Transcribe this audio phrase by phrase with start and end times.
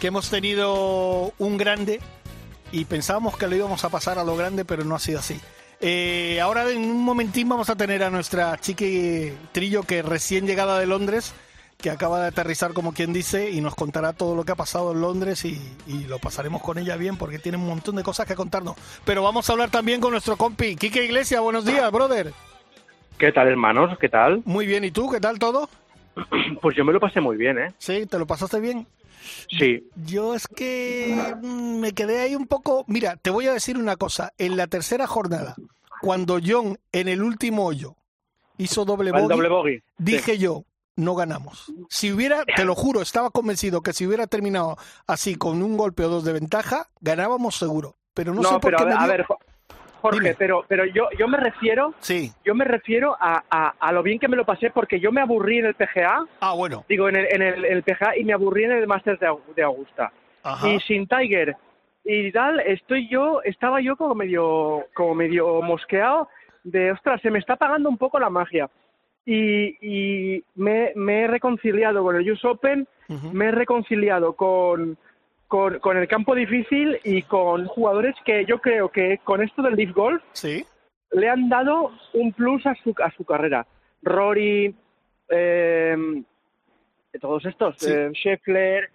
[0.00, 2.00] que hemos tenido un grande
[2.72, 5.40] y pensábamos que lo íbamos a pasar a lo grande, pero no ha sido así.
[5.80, 10.78] Eh, ahora en un momentín vamos a tener a nuestra chiqui Trillo que recién llegada
[10.78, 11.34] de Londres,
[11.78, 14.92] que acaba de aterrizar como quien dice y nos contará todo lo que ha pasado
[14.92, 18.26] en Londres y, y lo pasaremos con ella bien porque tiene un montón de cosas
[18.26, 18.76] que contarnos.
[19.04, 21.42] Pero vamos a hablar también con nuestro compi Quique Iglesias.
[21.42, 22.32] Buenos días, brother.
[23.18, 23.98] ¿Qué tal, hermanos?
[23.98, 24.42] ¿Qué tal?
[24.44, 25.10] Muy bien, ¿y tú?
[25.10, 25.68] ¿Qué tal todo?
[26.62, 27.74] Pues yo me lo pasé muy bien, ¿eh?
[27.78, 28.86] Sí, ¿te lo pasaste bien?
[29.48, 29.88] Sí.
[29.96, 32.84] Yo es que me quedé ahí un poco...
[32.88, 34.32] Mira, te voy a decir una cosa.
[34.38, 35.54] En la tercera jornada,
[36.00, 37.96] cuando John en el último hoyo
[38.58, 39.82] hizo doble bogey, doble bogey.
[39.98, 40.64] dije yo,
[40.96, 41.72] no ganamos.
[41.90, 46.04] Si hubiera, te lo juro, estaba convencido que si hubiera terminado así con un golpe
[46.04, 47.96] o dos de ventaja, ganábamos seguro.
[48.14, 49.26] Pero no, No, sé por pero qué a ver, me a ver,
[50.00, 50.34] Jorge, Dime.
[50.38, 52.30] pero, pero yo, yo me refiero, Sí.
[52.44, 55.20] yo me refiero a, a, a lo bien que me lo pasé porque yo me
[55.20, 56.84] aburrí en el PGA, Ah, bueno.
[56.88, 59.62] digo, en el, en el, el PGA y me aburrí en el Masters de, de
[59.62, 60.12] Augusta.
[60.42, 60.68] Ajá.
[60.68, 61.56] Y sin Tiger
[62.04, 66.28] y tal, estoy yo, estaba yo como medio, como medio mosqueado
[66.62, 68.68] de, ostras, se me está apagando un poco la magia.
[69.24, 69.76] Y,
[70.36, 72.86] y me, me he reconciliado con el US Open,
[73.32, 74.96] me he reconciliado con,
[75.48, 79.74] con, con el campo difícil y con jugadores que yo creo que con esto del
[79.76, 80.64] Leaf Golf Sí.
[81.12, 83.66] le han dado un plus a su, a su carrera.
[84.02, 84.74] Rory,
[85.28, 85.96] eh,
[87.20, 87.90] todos estos, Sí.
[87.90, 88.90] eh, Scheffler,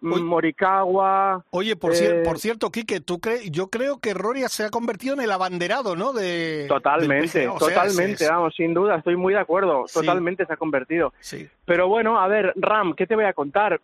[0.00, 0.22] Uy.
[0.22, 1.44] Morikawa.
[1.50, 4.70] Oye, por, cier- eh, por cierto, Quique, tú cre- yo creo que Rory se ha
[4.70, 6.12] convertido en el abanderado, ¿no?
[6.12, 7.52] De, Totalmente, PGA.
[7.52, 9.84] O sea, totalmente, es- vamos, sin duda, estoy muy de acuerdo.
[9.86, 9.98] Sí.
[10.00, 11.12] Totalmente se ha convertido.
[11.20, 11.48] Sí.
[11.64, 13.80] Pero bueno, a ver, Ram, ¿qué te voy a contar?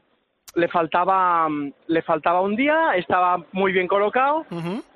[0.54, 1.48] Le faltaba,
[1.86, 4.44] le faltaba un día, estaba muy bien colocado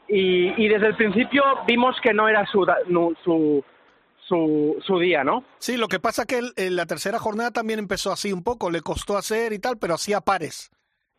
[0.08, 3.64] y, y desde el principio vimos que no era su, no, su,
[4.26, 5.44] su, su día, ¿no?
[5.58, 8.42] Sí, lo que pasa es que el- en la tercera jornada también empezó así un
[8.42, 10.70] poco, le costó hacer y tal, pero hacía pares,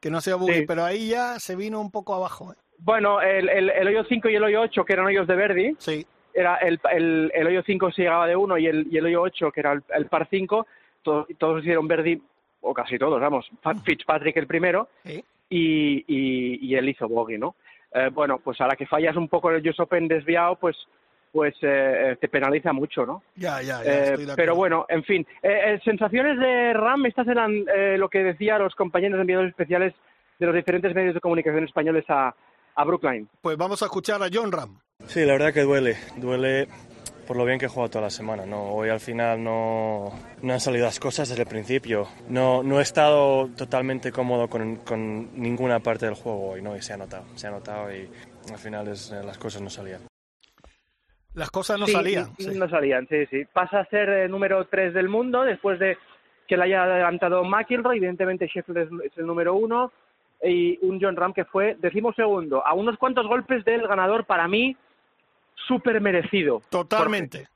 [0.01, 0.65] que no hacía buggy, Sí.
[0.67, 2.51] pero ahí ya se vino un poco abajo.
[2.51, 2.55] ¿eh?
[2.79, 5.75] Bueno, el, el, el hoyo 5 y el hoyo 8, que eran hoyos de Verdi,
[5.79, 9.05] Sí, era el, el, el hoyo 5 se llegaba de uno y el, y el
[9.05, 10.67] hoyo 8, que era el, el par 5,
[11.03, 12.21] todos, todos hicieron Verdi,
[12.65, 15.23] o casi todos, vamos, Fa- Fitzpatrick el primero, sí.
[15.49, 17.55] y, y, y él hizo bogey, ¿no?
[17.93, 20.75] Eh, bueno, pues a la que fallas un poco en el US Open desviado, pues
[21.31, 23.21] pues eh, te penaliza mucho, ¿no?
[23.35, 23.91] ya, ya, ya.
[23.93, 27.97] Eh, estoy de pero bueno, en fin, eh, eh, sensaciones de RAM, estas eran eh,
[27.97, 29.93] lo que decía los compañeros enviados especiales
[30.39, 32.33] de los diferentes medios de comunicación españoles a,
[32.75, 33.27] a Brookline.
[33.41, 34.79] Pues vamos a escuchar a John Ram.
[35.07, 36.67] Sí, la verdad que duele, duele
[37.27, 38.45] por lo bien que he jugado toda la semana.
[38.45, 42.07] No, hoy al final no, no han salido las cosas desde el principio.
[42.29, 46.75] No, no he estado totalmente cómodo con, con ninguna parte del juego hoy, ¿no?
[46.75, 48.09] Y se ha notado, se ha notado y
[48.51, 50.01] al final es- las cosas no salían.
[51.33, 52.33] Las cosas no Sí, salían.
[52.37, 52.57] sí.
[52.57, 53.43] No salían, sí, sí.
[53.51, 55.97] Pasa a ser eh, número 3 del mundo después de
[56.47, 57.97] que le haya adelantado McIlroy.
[57.97, 59.91] Evidentemente, Sheffield es, es el número uno.
[60.43, 62.65] Y un John Ram que fue decimosegundo.
[62.65, 64.77] A unos cuantos golpes del ganador, para mí,
[65.67, 66.61] súper merecido.
[66.69, 67.47] Totalmente.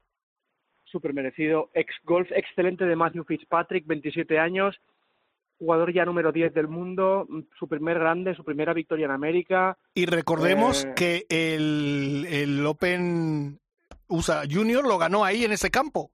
[0.85, 1.69] Súper merecido.
[1.73, 4.75] Ex golf excelente de Matthew Fitzpatrick, 27 años.
[5.59, 7.27] Jugador ya número 10 del mundo.
[7.59, 9.77] Su primer grande, su primera victoria en América.
[9.93, 13.59] Y recordemos Eh, que el, el Open
[14.07, 16.11] USA Junior lo ganó ahí en ese campo.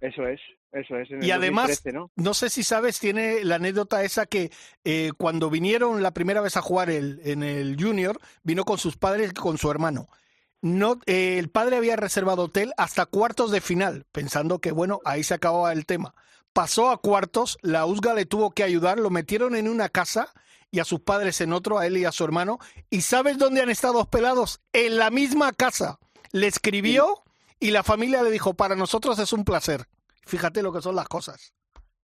[0.00, 0.40] Eso es,
[0.72, 1.10] eso es.
[1.10, 2.10] en Y además, 2013, ¿no?
[2.14, 4.50] no sé si sabes, tiene la anécdota esa que
[4.84, 8.96] eh, cuando vinieron la primera vez a jugar el, en el Junior, vino con sus
[8.96, 10.06] padres y con su hermano.
[10.60, 15.22] No, eh, el padre había reservado hotel hasta cuartos de final, pensando que, bueno, ahí
[15.22, 16.14] se acababa el tema.
[16.52, 20.32] Pasó a cuartos, la USGA le tuvo que ayudar, lo metieron en una casa
[20.70, 22.58] y a sus padres en otro, a él y a su hermano.
[22.90, 24.60] ¿Y sabes dónde han estado hospedados?
[24.72, 25.98] En la misma casa.
[26.32, 27.22] Le escribió
[27.60, 29.86] y la familia le dijo, para nosotros es un placer.
[30.26, 31.52] Fíjate lo que son las cosas.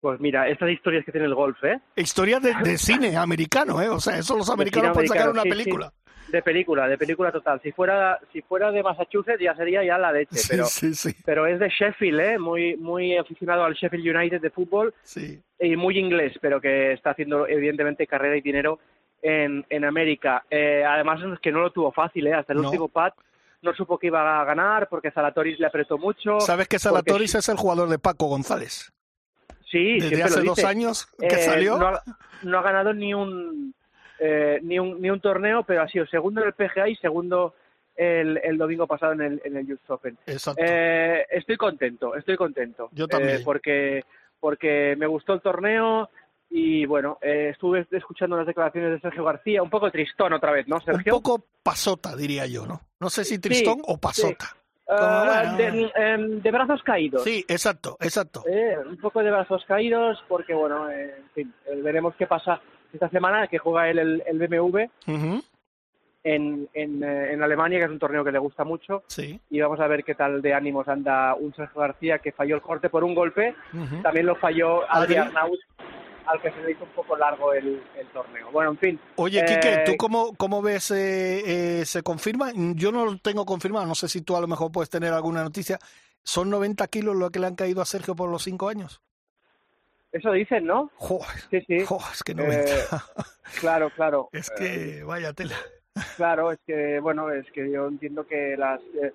[0.01, 1.79] Pues mira, estas historias que tiene el golf, ¿eh?
[1.95, 3.89] Historias de, de cine americano, ¿eh?
[3.89, 5.89] O sea, eso los americanos pueden sacar una sí, película.
[5.89, 5.98] sí.
[6.31, 7.59] De película, de película total.
[7.61, 11.15] Si fuera, si fuera de Massachusetts ya sería ya la leche, Sí, pero, sí, sí,
[11.25, 12.37] pero es de Sheffield, ¿eh?
[12.37, 15.41] Muy, muy aficionado al Sheffield United de fútbol sí.
[15.59, 18.79] y muy inglés, pero que está haciendo evidentemente carrera y dinero
[19.21, 20.43] en, en América.
[20.49, 22.33] Eh, además es que no lo tuvo fácil, ¿eh?
[22.33, 22.67] Hasta el No.
[22.69, 23.13] último pat
[23.61, 26.39] no supo que iba a ganar porque Zalatoris le apretó mucho.
[26.39, 28.91] ¿Sabes que porque Salatoris es el jugador de Paco Sí, González?
[29.71, 31.77] Desde siempre hace lo dos años que Eh, salió.
[31.77, 32.03] No ha,
[32.43, 33.73] no ha ganado ni un
[34.19, 37.55] eh, ni, un, ni un torneo, pero ha sido segundo en el PGA y segundo
[37.95, 40.17] el, el domingo pasado en el, en el US Open.
[40.57, 42.89] Eh, estoy contento, estoy contento.
[42.93, 43.37] Yo también.
[43.37, 44.03] Eh, porque,
[44.39, 46.09] porque me gustó el torneo
[46.49, 50.67] y bueno, eh, estuve escuchando las declaraciones de Sergio García, un poco tristón otra vez,
[50.67, 51.13] ¿no, un Sergio?
[51.13, 52.81] poco pasota, diría yo, ¿no?
[52.99, 54.45] No sé si tristón o pasota.
[54.87, 57.23] Ah, Como, bueno, de, em, de brazos caídos.
[57.23, 58.43] Sí, exacto, exacto.
[58.47, 62.59] Eh, un poco de brazos caídos porque, bueno, eh, en fin, veremos qué pasa
[62.93, 64.79] esta semana que juega él el, el BMW
[66.23, 69.03] en, en, eh, en Alemania, que es un torneo que le gusta mucho.
[69.07, 69.39] Sí.
[69.49, 72.61] Y vamos a ver qué tal de ánimos anda un Sergio García que falló el
[72.61, 73.55] corte por un golpe.
[74.03, 75.15] También lo falló Adri.
[75.15, 75.59] Adrián Naut,
[76.25, 78.51] al que se le hizo un poco largo el, el torneo.
[78.51, 78.99] Bueno, en fin.
[79.15, 80.91] Oye, eh, Quique, ¿tú cómo, cómo ves?
[80.91, 82.51] eh, eh, ¿Se confirma?
[82.53, 85.41] Yo no lo tengo confirmado, no sé si tú a lo mejor puedes tener alguna
[85.43, 85.79] noticia.
[86.21, 89.01] ¿Son 90 kilos lo que le han caído a Sergio por los cinco años?
[90.11, 90.89] Eso dicen, ¿no?
[90.95, 91.85] Joder, Sí, sí.
[91.85, 92.71] joder, es que 90.
[92.71, 92.83] Eh,
[93.59, 94.29] Claro, claro.
[94.33, 95.55] es Eh, que, vaya tela.
[96.17, 99.13] Claro, es que, bueno, es que yo entiendo que las, eh,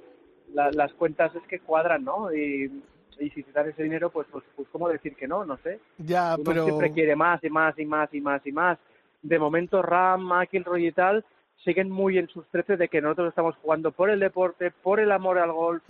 [0.53, 2.33] la- las cuentas es que cuadran, ¿no?
[2.33, 2.83] Y,
[3.19, 5.45] y si te dan ese dinero, pues, pues, pues, ¿cómo decir que no?
[5.45, 5.81] No sé.
[5.99, 6.65] Ya, Uno pero...
[6.65, 8.79] siempre quiere más y más y más y más y más.
[9.23, 11.25] De momento, Ram, McIlroy y tal
[11.65, 15.11] siguen muy en sus trece de que nosotros estamos jugando por el deporte, por el
[15.11, 15.83] amor al golf,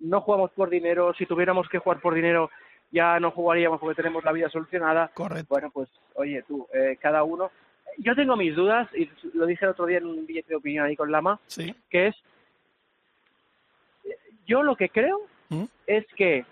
[0.00, 1.14] no jugamos por dinero.
[1.16, 2.50] Si tuviéramos que jugar por dinero,
[2.92, 5.08] ya no jugaríamos porque tenemos la vida solucionada.
[5.14, 5.46] correcto.
[5.48, 7.50] Bueno, pues oye, tú, eh, cada uno.
[7.98, 10.86] Yo tengo mis dudas, y lo dije el otro día en un billete de opinión
[10.86, 11.74] ahí con Lama, Sí.
[11.90, 12.16] que es.
[14.46, 15.64] Yo lo que creo ¿Mm?
[15.86, 16.44] es que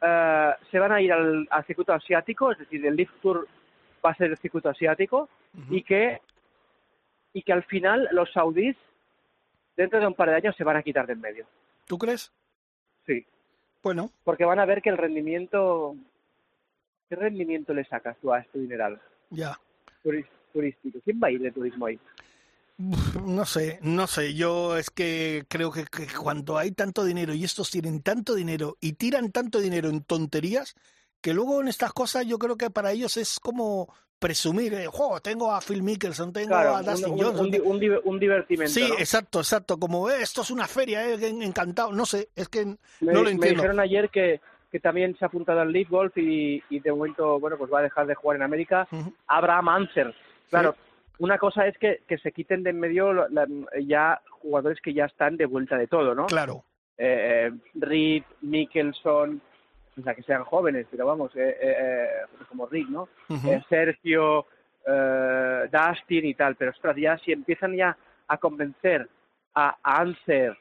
[0.00, 3.46] eh, se van a ir al, al circuito asiático, es decir, el Lift Tour
[4.04, 5.28] va a ser el circuito asiático,
[5.70, 6.20] y que
[7.32, 8.76] y que al final los saudíes,
[9.76, 11.46] dentro de un par de años, se van a quitar de en medio.
[11.86, 12.32] ¿Tú crees?
[13.06, 13.24] Sí.
[13.88, 15.96] Bueno, Porque van a ver que el rendimiento.
[17.08, 19.00] ¿Qué rendimiento le sacas tú a este dineral
[19.30, 19.58] ya.
[20.52, 20.98] turístico?
[21.02, 21.98] ¿Quién va a ir de turismo ahí?
[22.76, 24.34] No sé, no sé.
[24.34, 28.76] Yo es que creo que, que cuando hay tanto dinero y estos tienen tanto dinero
[28.78, 30.74] y tiran tanto dinero en tonterías,
[31.20, 35.20] que luego en estas cosas yo creo que para ellos es como presumir, eh, "Jo,
[35.20, 37.44] tengo a Phil Mickelson, tengo Claro, a Dustin un, Johnson.
[37.46, 38.72] un di- un di- un divertimento.
[38.72, 38.94] sí, ¿no?
[38.98, 39.78] exacto, exacto.
[39.78, 41.92] Como "Eh, esto es una feria, eh, en- encantado.
[41.92, 43.62] No sé, es que Me, no lo me entiendo.
[43.62, 44.40] dijeron ayer que,
[44.72, 47.78] que también se ha apuntado al Leaf Golf y, y de momento, bueno, pues va
[47.78, 48.86] a dejar de jugar en América.
[49.28, 50.14] Abraham Anser.
[50.50, 50.74] Claro,
[51.20, 53.46] una cosa es que, que se quiten de en medio la- la-
[53.80, 56.26] ya jugadores que ya están de vuelta de todo, ¿no?
[56.26, 56.64] Claro,
[56.96, 59.40] eh, Reed, Mickelson,
[59.98, 63.08] o sea, que sean jóvenes, pero vamos, eh, eh, eh, como Rick, ¿no?
[63.28, 63.50] Ujú.
[63.50, 64.46] Eh, Sergio,
[64.86, 67.96] eh, Dustin y tal, pero ostras, ya si empiezan ya
[68.26, 69.08] a convencer
[69.54, 70.56] a, a Anser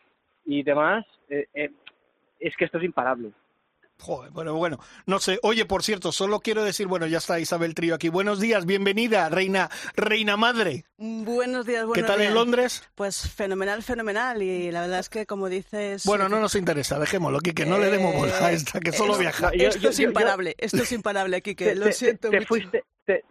[0.46, 1.72] y demás, eh, eh,
[2.40, 3.32] es que esto es imparable.
[4.00, 5.40] Joder, bueno, bueno, no sé.
[5.42, 8.10] Oye, por cierto, solo quiero decir, bueno, ya está Isabel Trío aquí.
[8.10, 10.86] Buenos días, bienvenida, reina, reina madre.
[10.98, 12.30] Buenos días, buenos ¿Qué tal días.
[12.30, 12.84] en Londres?
[12.94, 14.42] Pues fenomenal, fenomenal.
[14.44, 16.04] Y la verdad es que, como dices...
[16.06, 19.20] Bueno, no nos interesa, dejémoslo, que no le demos bola a esta, que solo eh,
[19.20, 19.52] viaja.
[19.54, 22.38] yo- Esto yo- es yo- imparable, esto es imparable, Kike, Te- lo te- siento te
[22.38, 22.48] mucho.
[22.48, 23.26] fuiste, te,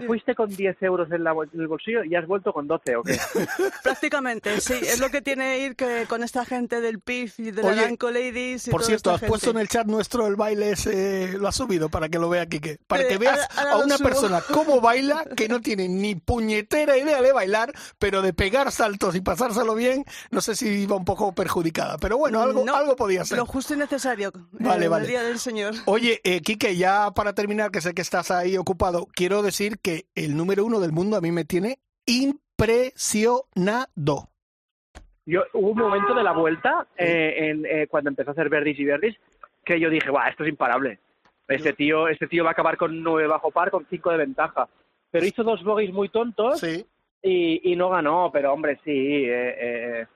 [0.00, 2.66] te fuiste con 10 euros en, la bol- en el bolsillo y has vuelto con
[2.66, 3.18] 12, ¿o qué?
[3.82, 4.74] Prácticamente, sí.
[4.74, 7.82] Es lo que tiene ir que con esta gente del PIF y de Oye, la
[7.82, 9.60] Danco Ladies y Por cierto, has puesto en gente.
[9.62, 12.78] el chat nuestro el baile ese, lo has subido para que lo vea Quique.
[12.86, 14.08] Para Eh, que veas ahora- ahora a lo una subo.
[14.08, 19.14] persona cómo baila, que no tiene ni puñetera idea de bailar, pero de pegar saltos
[19.14, 21.98] y pasárselo bien, no sé si iba un poco perjudicada.
[21.98, 23.36] Pero bueno, algo, No, algo podía ser.
[23.38, 24.28] Lo justo y necesario.
[24.34, 25.04] eh, Vale, en vale.
[25.04, 25.74] El día del Señor.
[25.84, 30.06] Oye, eh, Quique, ya para terminar, que sé que estás ahí ocupado, quiero decir que
[30.14, 34.28] el número uno del mundo a mí me tiene impresionado.
[35.24, 38.78] Yo, hubo un momento de la vuelta, eh, en, eh, cuando empezó a hacer verdis
[38.78, 39.16] y verdis,
[39.64, 40.98] que yo dije, Buah, esto es imparable.
[41.48, 44.68] Este tío, este tío va a acabar con nueve bajo par, con cinco de ventaja.
[45.10, 46.84] Pero hizo dos bogies muy tontos Sí.
[47.22, 50.06] y, y no ganó, pero hombre, sí, eh, eh,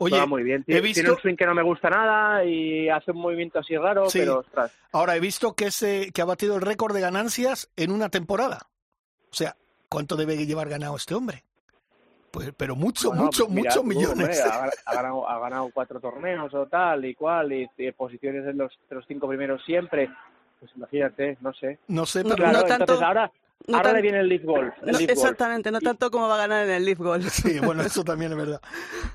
[0.00, 0.60] Oye, muy bien.
[0.62, 3.58] he Tiene, visto- tiene un swing que no me gusta nada y hace un movimiento
[3.58, 4.20] así raro, Sí.
[4.20, 4.72] pero ostras.
[4.92, 8.60] Ahora he visto que, se, que ha batido el récord de ganancias en una temporada.
[9.38, 9.54] O sea,
[9.88, 11.44] ¿cuánto debe llevar ganado este hombre?
[12.32, 14.40] Pues, pero mucho, Bueno, mucho, pues mira muchos millones.
[14.42, 18.44] hombre, ha, ha ganado, ha ganado cuatro torneos o tal y cual, y, y posiciones
[18.48, 20.10] en los, de los cinco primeros siempre.
[20.58, 21.78] Pues imagínate, no sé.
[21.86, 23.30] No sé, No, pero Claro, no tanto- entonces ahora,
[23.68, 24.74] no ahora tan- le viene el Leaf Golf.
[24.82, 25.10] el No, Leaf Golf.
[25.12, 27.28] exactamente, no tanto como va a ganar en el Leaf Golf.
[27.28, 28.60] sí, bueno, eso también es verdad.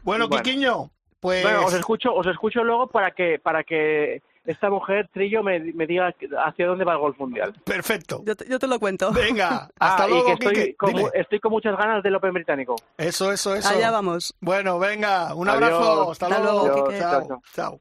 [0.04, 0.42] Bueno, Bueno.
[0.42, 0.90] Quiquiño,
[1.20, 5.60] pues Bueno, os escucho, os escucho luego para que para que esta mujer Trillo me,
[5.60, 6.14] me diga
[6.46, 7.54] hacia dónde va el golf mundial.
[7.64, 8.22] perfecto.
[8.26, 9.12] Yo te, yo te lo cuento.
[9.14, 10.76] Venga, hasta Ah, y que estoy Quique.
[10.76, 12.76] con, estoy muchas ganas del Open británico.
[12.98, 13.70] Eso, eso, eso.
[13.70, 14.36] Allá vamos.
[14.40, 15.64] Bueno, venga, un Adiós.
[15.72, 16.12] abrazo.
[16.12, 16.68] Hasta, Hasta luego.
[16.68, 17.00] luego, Quique.
[17.00, 17.80] Chao, Chao, chao.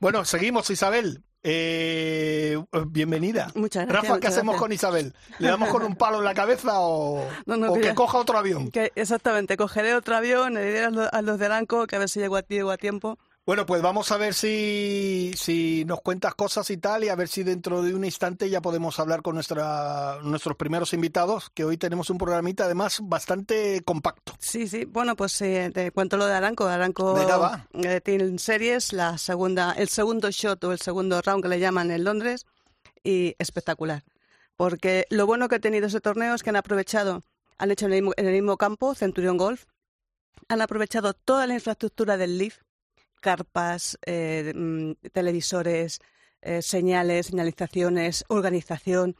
[0.00, 1.22] Bueno, seguimos, Isabel.
[1.42, 3.48] Eh, bienvenida.
[3.54, 4.08] Muchas gracias.
[4.08, 5.14] Rafa, ¿qué hacemos con Isabel?
[5.38, 7.26] ¿Le damos con un palo en la cabeza o,
[7.80, 8.70] que, coja otro avión?
[8.96, 12.36] exactamente, cogeré otro avión, le diré a los de Aranco que a ver si llego
[12.36, 13.18] a, a tiempo.
[13.48, 17.28] Bueno, pues vamos a ver si, si nos cuentas cosas y tal, y a ver
[17.28, 21.78] si dentro de un instante ya podemos hablar con nuestra, nuestros primeros invitados, que hoy
[21.78, 24.34] tenemos un programita además bastante compacto.
[24.38, 24.84] Sí, sí.
[24.84, 26.66] Bueno, pues eh, te cuento lo de Aranco.
[26.66, 27.16] Aranco
[27.72, 31.90] eh, tiene series, la segunda, el segundo shot o el segundo round que le llaman
[31.90, 32.44] en Londres,
[33.02, 34.04] y espectacular.
[34.56, 37.24] Porque lo bueno que ha tenido ese torneo es que han aprovechado,
[37.56, 39.64] han hecho en el mismo, en el mismo campo, Centurion Golf,
[40.48, 42.58] han aprovechado toda la infraestructura del Leaf
[43.18, 46.00] carpas, eh, mm, televisores,
[46.40, 49.16] eh, señales, señalizaciones, organización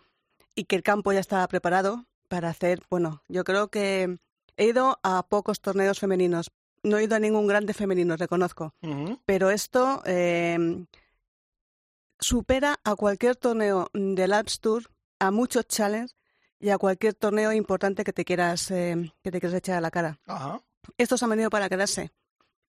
[0.54, 4.18] y que el campo ya estaba preparado para hacer, bueno, yo creo que
[4.56, 6.50] he ido a pocos torneos femeninos,
[6.82, 8.74] no he ido a ningún grande femenino, reconozco,
[9.24, 10.86] pero esto em,
[12.20, 14.84] supera a cualquier torneo del Alps Tour,
[15.18, 16.16] a muchos challenges
[16.60, 19.90] y a cualquier torneo importante que te quieras, em, que te quieras echar a la
[19.90, 20.20] cara.
[20.96, 22.10] Estos han venido para quedarse.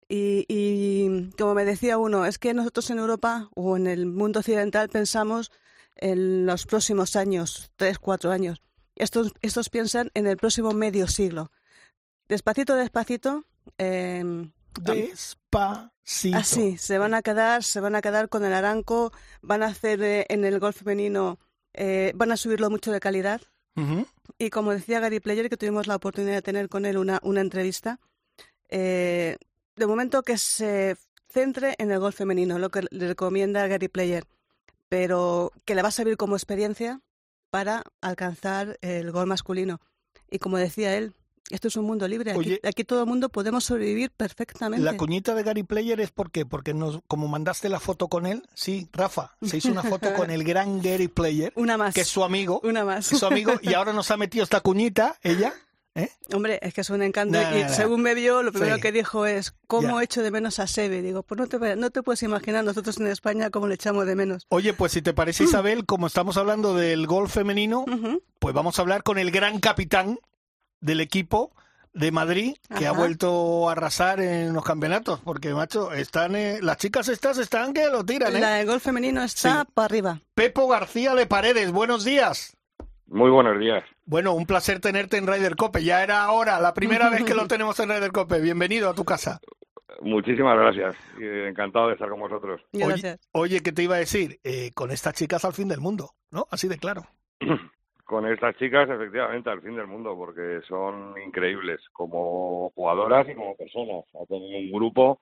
[0.09, 4.89] Y, como me decía uno, es que nosotros en Europa o en el mundo occidental
[4.89, 5.53] pensamos
[5.97, 8.63] en los próximos años, tres, cuatro años.
[8.97, 11.51] Estos, estos piensan en el próximo medio siglo.
[12.29, 13.45] Despacito, despacito.
[13.77, 14.49] Eh,
[14.81, 15.93] despacito.
[16.35, 19.13] Así, se van a quedar, se van a quedar con el aranco,
[19.43, 21.39] van a hacer eh, en el golf femenino,
[21.75, 23.43] eh, van a subirlo mucho de calidad.
[24.39, 27.41] Y como decía Gary Player, que tuvimos la oportunidad de tener con él una, una
[27.41, 28.01] entrevista,
[28.71, 29.37] eh,
[29.79, 30.97] de momento que se
[31.29, 34.25] centre en el golf femenino, lo que le recomienda Gary Player,
[34.89, 37.01] pero que le va a servir como experiencia
[37.51, 39.81] para alcanzar el gol masculino.
[40.31, 41.15] Y como decía él,
[41.51, 42.35] esto es un mundo libre.
[42.63, 44.85] Aquí, todo el mundo podemos sobrevivir perfectamente.
[44.85, 46.45] La cuñita de Gary Player es por qué?
[46.45, 50.31] Porque nos, como mandaste la foto con él, sí, Rafa, se hizo una foto con
[50.31, 51.53] el gran Gary Player.
[51.57, 51.95] Una más.
[51.95, 52.61] Que es su amigo.
[52.65, 53.07] Una más.
[53.07, 55.55] su amigo, y ahora nos ha metido esta cuñita, ella,
[55.99, 56.11] ¿Eh?
[56.33, 57.39] Hombre, es que es un encanto.
[57.41, 61.03] y según me vio, lo primero que dijo es, ¿cómo echo de menos a Sebe?
[61.03, 64.15] Digo, pues no te, no te puedes imaginar nosotros en España cómo le echamos de
[64.15, 64.47] menos.
[64.49, 67.85] Oye, pues si te parece, Isabel, como estamos hablando del golf femenino,
[68.39, 70.19] pues vamos a hablar con el gran capitán
[70.81, 71.53] del equipo
[71.95, 76.77] de Madrid que ha vuelto a arrasar en los campeonatos porque macho están eh, las
[76.77, 78.41] chicas estas están que lo tiran ¿eh?
[78.41, 82.58] la del golf femenino está para arriba Pepo García de Paredes buenos días
[83.09, 83.85] muy buenos días.
[84.05, 85.83] Bueno, un placer tenerte en Ryder Cope.
[85.83, 88.41] Ya era ahora, la primera vez que lo tenemos en Ryder Cope.
[88.41, 89.41] Bienvenido a tu casa.
[90.01, 90.97] Muchísimas gracias.
[91.19, 92.61] Encantado de estar con vosotros.
[92.73, 93.19] Gracias.
[93.33, 94.39] Oye, ¿qué te iba a decir?
[94.45, 96.47] Eh, con estas chicas al fin del mundo, ¿no?
[96.51, 97.03] Así de claro.
[98.05, 103.57] con estas chicas, efectivamente, al fin del mundo, porque son increíbles como jugadoras y como
[103.57, 104.05] personas.
[104.15, 105.21] Ha tenido un grupo.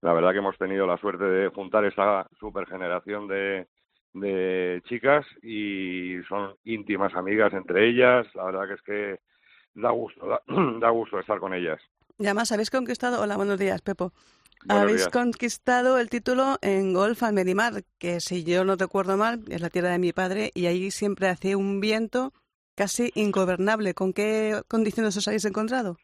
[0.00, 3.66] La verdad que hemos tenido la suerte de juntar esta super generación de,
[4.14, 8.26] de chicas y son íntimas amigas entre ellas.
[8.34, 9.20] La verdad que es que
[9.74, 11.80] da gusto, da, gusto estar con ellas.
[12.18, 14.12] Y además habéis conquistado, hola, buenos días, Pepo.
[14.68, 19.60] habéis conquistado el título en golf al Medimar, que si yo no recuerdo mal, es
[19.60, 22.32] la tierra de mi padre, y ahí siempre hace un viento
[22.76, 23.94] casi ingobernable.
[23.94, 25.96] ¿Con qué condiciones os habéis encontrado?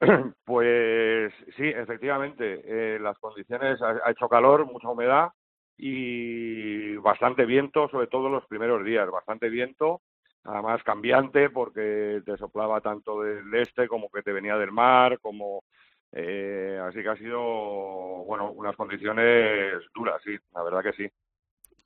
[0.44, 5.28] Pues sí, efectivamente, eh, las condiciones, ha, hecho calor, mucha humedad,
[5.76, 10.02] y bastante viento, sobre todo los primeros días, bastante viento,
[10.44, 15.64] además cambiante porque te soplaba tanto del este como que te venía del mar, como
[16.12, 21.10] eh, así que ha sido bueno unas condiciones duras, sí, la verdad que sí.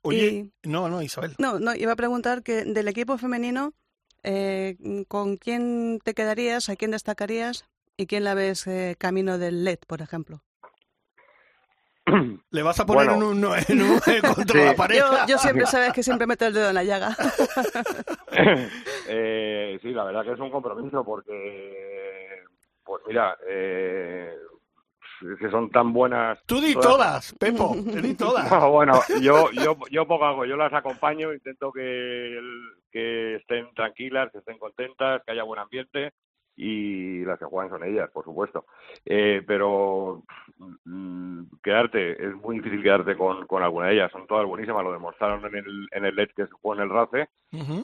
[0.01, 1.35] Oye, no, no, Isabel.
[1.39, 3.73] No, no, iba a preguntar que del equipo femenino,
[4.23, 4.77] eh,
[5.07, 7.65] ¿con quién te quedarías, a quién destacarías
[7.97, 10.41] y quién la ves eh, camino del LED, por ejemplo?
[12.51, 13.99] Le vas a poner en un, en un
[14.35, 15.01] contra la pared.
[15.27, 17.15] Yo, siempre sabes que siempre meto el dedo en la llaga.
[19.07, 22.43] eh, sí, la verdad que es un compromiso porque,
[22.83, 24.33] pues mira, eh,
[25.39, 26.39] que son tan buenas.
[26.45, 28.49] Tú di todas, Pepo, di todas.
[28.71, 32.39] bueno, yo, yo, yo poco hago, yo las acompaño, intento que,
[32.91, 36.13] que estén tranquilas, que estén contentas, que haya buen ambiente
[36.61, 38.65] y las que juegan son ellas, por supuesto.
[39.05, 40.23] Eh, pero
[40.83, 44.91] mm, quedarte, es muy difícil quedarte con, con alguna de ellas, son todas buenísimas, lo
[44.91, 47.29] demostraron en el, en el LED que se jugó en el RACE,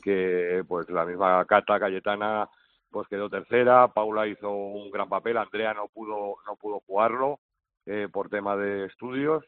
[0.03, 2.49] que pues la misma Cata Cayetana
[2.91, 7.39] pues quedó tercera, Paula hizo un gran papel, Andrea no pudo, no pudo jugarlo
[7.85, 9.45] eh, por tema de estudios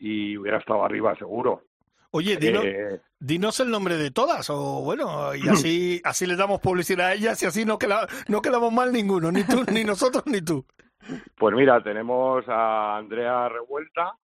[0.00, 1.62] y hubiera estado arriba seguro.
[2.16, 7.08] Oye, eh, dinos el nombre de todas, o bueno, y así, así les damos publicidad
[7.08, 10.40] a ellas y así no, queda, no quedamos mal ninguno, ni tú, ni nosotros, ni
[10.40, 10.64] tú.
[11.36, 14.14] Pues mira, tenemos a Andrea Revuelta,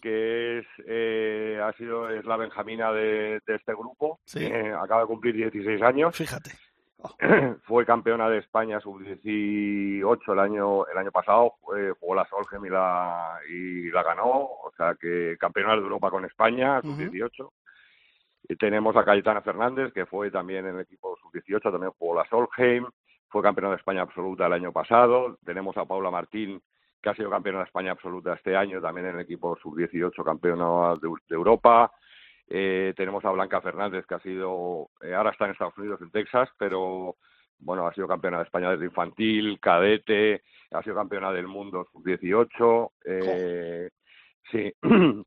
[0.00, 4.20] que es eh, ha sido es la benjamina de, este grupo.
[4.36, 6.16] Eh, acaba de cumplir 16 años.
[6.16, 6.52] Fíjate.
[7.64, 13.38] Fue campeona de España sub-18 el año el año pasado, jugó la Solheim y la,
[13.48, 17.50] y la ganó, o sea que campeona de Europa con España, sub-18.
[18.46, 22.28] Y tenemos a Cayetana Fernández, que fue también en el equipo sub-18, también jugó la
[22.28, 22.86] Solheim,
[23.34, 25.38] fue campeona de España absoluta el año pasado.
[25.44, 26.62] Tenemos a Paula Martín,
[27.02, 30.94] que ha sido campeona de España absoluta este año, también en el equipo sub-18, campeona
[31.00, 31.90] de, Europa.
[32.48, 36.10] Eh, tenemos a Blanca Fernández, que ha sido, eh, ahora está en Estados Unidos, en
[36.10, 37.16] Texas, pero
[37.58, 42.90] bueno, ha sido campeona de España desde infantil, cadete, ha sido campeona del mundo sub-18.
[43.04, 43.90] Eh,
[44.50, 44.72] sí,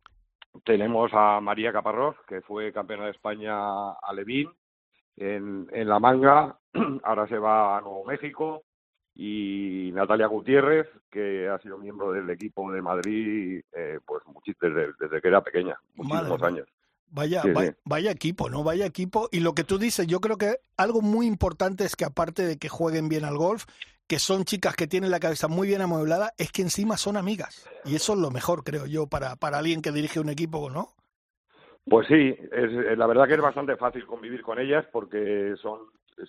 [0.64, 4.50] Tenemos a María Caparrós, que fue campeona de España a Levín
[5.16, 6.58] en, en la manga,
[7.04, 8.64] ahora se va a Nuevo México,
[9.16, 14.24] y Natalia Gutiérrez, que ha sido miembro del equipo de Madrid eh, pues
[14.60, 16.68] desde, desde que era pequeña, muchísimos años.
[17.10, 17.42] Vaya,
[17.86, 18.64] vaya, equipo, ¿no?
[18.64, 19.30] Vaya equipo.
[19.32, 22.58] Y lo que tú dices, yo creo que algo muy importante es que aparte de
[22.58, 23.66] que jueguen bien al golf,
[24.08, 27.68] que son chicas que tienen la cabeza muy bien amueblada, es que encima son amigas.
[27.86, 30.90] Y eso es lo mejor, creo yo, para, para alguien que dirige un equipo, ¿no?
[31.90, 35.80] Pues sí, es, la verdad que es bastante fácil convivir con ellas porque son,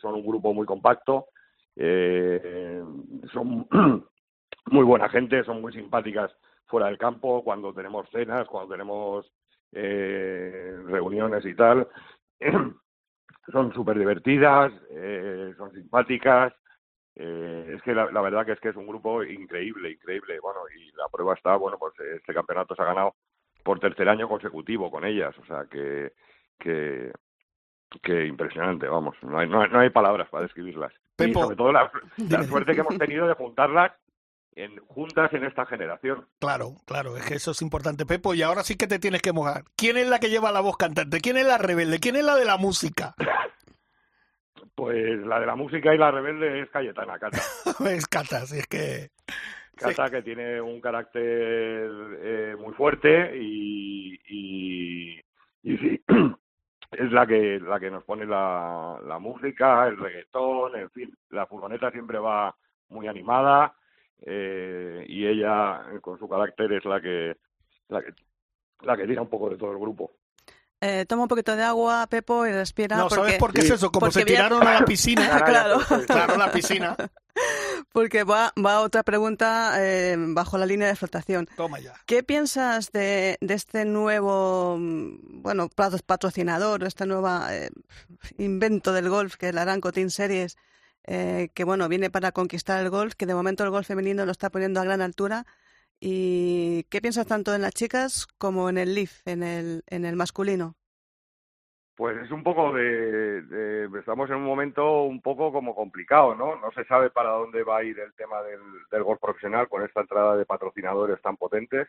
[0.01, 1.27] son un grupo muy compacto,
[1.75, 2.81] eh,
[3.33, 3.67] son
[4.67, 6.31] muy buena gente, son muy simpáticas
[6.67, 9.27] fuera del campo, cuando tenemos cenas, cuando tenemos
[9.73, 11.89] eh, reuniones y tal.
[13.53, 16.53] son súper divertidas, eh, son simpáticas,
[17.21, 20.39] eh, es que la, verdad que es que es un grupo increíble, increíble.
[20.41, 23.17] Bueno, y la prueba está, bueno, pues este campeonato se ha ganado
[23.65, 26.13] por tercer año consecutivo con ellas, o sea que,
[26.59, 27.11] que,
[28.03, 30.93] que impresionante, vamos, no hay, no, hay, palabras para describirlas.
[31.19, 31.91] y sobre todo la,
[32.47, 33.93] suerte que hemos tenido de juntarlas
[34.59, 36.27] en, juntas en esta generación.
[36.41, 39.33] Claro, claro, es que eso es importante, Pepo, y ahora sí que te tienes que
[39.33, 39.65] mojar.
[39.77, 41.21] ¿Quién es la que lleva la voz cantante?
[41.21, 42.01] ¿Quién es la rebelde?
[42.01, 43.15] ¿Quién es la de la música?
[44.75, 47.39] Pues la de la música y la rebelde es Cayetana, Cata.
[47.91, 49.11] es Cata, sí, es que...
[49.75, 51.91] Cata que tiene un carácter
[52.23, 55.21] eh, muy fuerte y, y,
[55.65, 56.01] sí,
[56.93, 61.47] es la que la que nos pone la, la música, el reggaetón, en fin, la
[61.47, 62.55] furgoneta siempre va
[62.89, 63.75] muy animada
[64.23, 67.37] eh, y ella con su carácter es la que
[67.89, 68.13] la que
[68.83, 70.13] la que tira un poco de todo el grupo.
[70.81, 72.97] Eh, toma un poquito de agua, Pepo, y respira.
[72.97, 73.91] No, ¿sabes por qué es eso?
[73.91, 75.43] Como se tiraron a la piscina.
[75.45, 75.81] claro.
[76.07, 76.97] claro, la piscina.
[77.93, 81.49] Porque va, va otra pregunta eh, bajo la línea de flotación.
[81.57, 81.95] Toma ya.
[82.07, 87.71] ¿Qué piensas de, de este nuevo, mm, bueno, patrocinador, este nuevo eh,
[88.39, 90.57] invento del golf, que es el Aranco Team Series,
[91.11, 94.31] eh, que bueno, viene para conquistar el golf, que de momento el golf femenino lo
[94.31, 95.47] está poniendo a gran altura?
[96.01, 100.17] ¿Y qué piensas tanto en las chicas como en el Leaf, en el, en el
[100.17, 100.75] masculino?
[101.97, 106.57] Pues es un poco de, Estamos en un momento un poco como complicado, ¿no?
[106.57, 109.83] No se sabe para dónde va a ir el tema del, del golf profesional con
[109.83, 111.89] esta entrada de patrocinadores tan potentes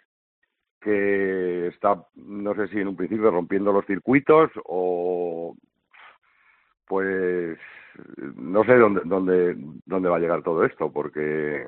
[0.79, 5.58] que está, no sé si en un principio rompiendo los circuitos o
[6.88, 7.60] pues
[8.35, 11.67] no sé dónde, dónde, dónde va a llegar todo esto, porque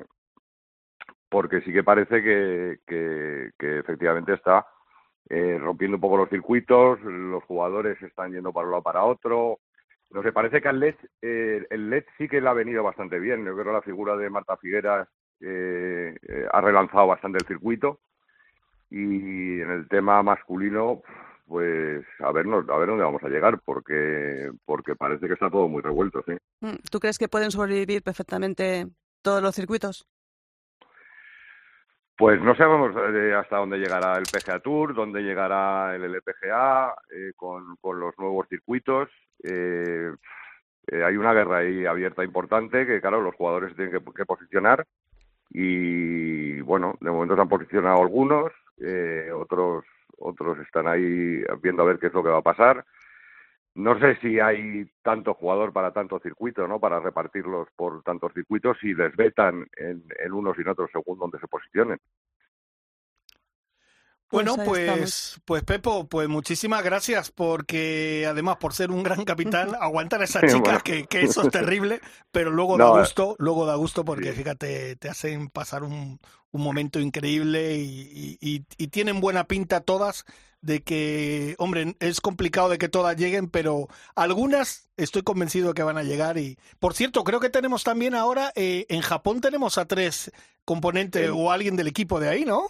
[1.32, 4.66] porque sí que parece que, que, efectivamente está
[5.30, 9.60] eh, rompiendo un poco los circuitos, los jugadores están yendo para un lado para otro.
[10.10, 13.18] No sé, parece que al LED, eh, el LED sí que le ha venido bastante
[13.18, 13.46] bien.
[13.46, 15.08] Yo creo que la figura de Marta Figueras
[15.40, 16.14] eh,
[16.52, 18.00] ha relanzado bastante el circuito.
[18.90, 21.00] Y en el tema masculino,
[21.52, 25.68] pues a ver, a ver dónde vamos a llegar, porque, porque parece que está todo
[25.68, 26.32] muy revuelto, sí.
[26.60, 28.86] Mm, ¿Tú crees que pueden sobrevivir perfectamente
[29.20, 30.08] todos los circuitos?
[32.16, 37.32] Pues no sabemos eh, hasta dónde llegará el PGA Tour, dónde llegará el LPGA eh,
[37.36, 39.10] con, con, los nuevos circuitos.
[39.44, 40.10] Eh,
[41.04, 44.86] hay una guerra ahí abierta importante que, claro, los jugadores tienen que, posicionar
[45.50, 48.52] y, bueno, de momento se han posicionado algunos,
[49.34, 49.84] otros,
[50.22, 52.84] otros están ahí viendo a ver qué es lo que va a pasar
[53.74, 56.78] no sé si hay tanto jugador para tanto circuito, ¿no?
[56.78, 61.38] Para repartirlos por tantos circuitos y les vetan en, unos y en otros según donde
[61.38, 61.98] se posicionen.
[64.32, 69.76] Bueno, pues, pues, pues Pepo, pues muchísimas gracias porque además por ser un gran capitán
[69.78, 74.04] aguantar a esas chicas que, eso es terrible, pero luego da gusto, luego da gusto
[74.04, 76.18] porque fíjate, te hacen pasar un,
[76.50, 80.24] un momento increíble y, y, y, tienen buena pinta todas
[80.62, 85.82] de que, hombre, es complicado de que todas lleguen, pero algunas estoy convencido de que
[85.82, 86.38] van a llegar.
[86.38, 90.30] Y, por cierto, creo que tenemos también ahora, eh, en Japón tenemos a tres
[90.64, 92.68] componentes o alguien del equipo de ahí, ¿no?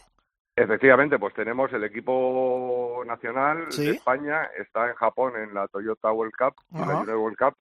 [0.55, 6.35] Efectivamente, pues tenemos el equipo nacional de España, está en Japón en la Toyota World
[6.37, 7.55] Cup, la Junior World Cup,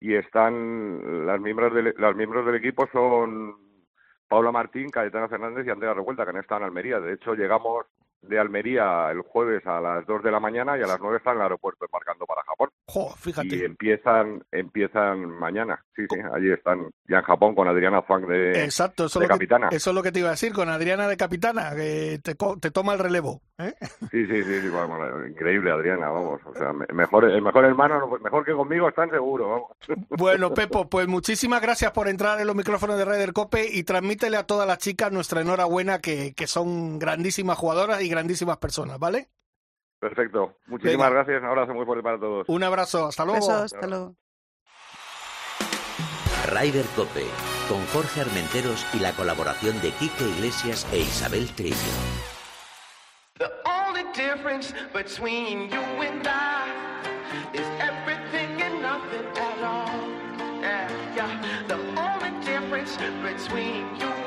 [0.00, 3.54] y están las miembros del, las miembros del equipo son
[4.28, 7.00] Paula Martín, Cayetana Fernández y Andrea Revuelta, que han estado en Almería.
[7.00, 7.86] De hecho, llegamos
[8.22, 11.34] de Almería el jueves a las 2 de la mañana y a las 9 están
[11.34, 12.70] en el aeropuerto embarcando para Japón.
[13.16, 13.56] fíjate.
[13.56, 15.84] Y empiezan empiezan mañana.
[15.94, 19.68] Sí, sí, allí están ya en Japón con Adriana Fang de, Exacto, eso de capitana.
[19.70, 22.70] eso es lo que te iba a decir, con Adriana de capitana, que te, te
[22.70, 23.40] toma el relevo.
[23.58, 23.74] ¿eh?
[24.10, 24.68] Sí, sí, sí, sí
[25.28, 26.40] increíble Adriana, vamos.
[26.46, 30.06] O sea, mejor, el mejor hermano, mejor que conmigo, están seguro, vamos.
[30.10, 34.36] Bueno, Pepo, pues muchísimas gracias por entrar en los micrófonos de Raider Cope y transmítele
[34.36, 39.28] a todas las chicas nuestra enhorabuena, que, que son grandísimas jugadoras y grandísimas personas, ¿vale?
[40.00, 40.56] Perfecto.
[40.66, 41.42] Muchísimas gracias.
[41.42, 42.48] Un abrazo muy fuerte para todos.
[42.48, 43.06] Un abrazo.
[43.06, 43.50] Hasta luego.
[43.50, 44.14] hasta luego.
[46.50, 47.26] Rider Cope,
[47.68, 51.76] con Jorge Armenteros y la colaboración de Quique Iglesias e Isabel Trillo.
[53.38, 56.64] The only difference between you and I
[57.52, 59.90] is everything and nothing at all.
[60.62, 61.66] Yeah, yeah.
[61.68, 64.17] The only difference between you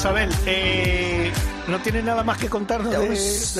[0.00, 1.30] Isabel, eh,
[1.68, 2.96] ¿no tienes nada más que contarnos de,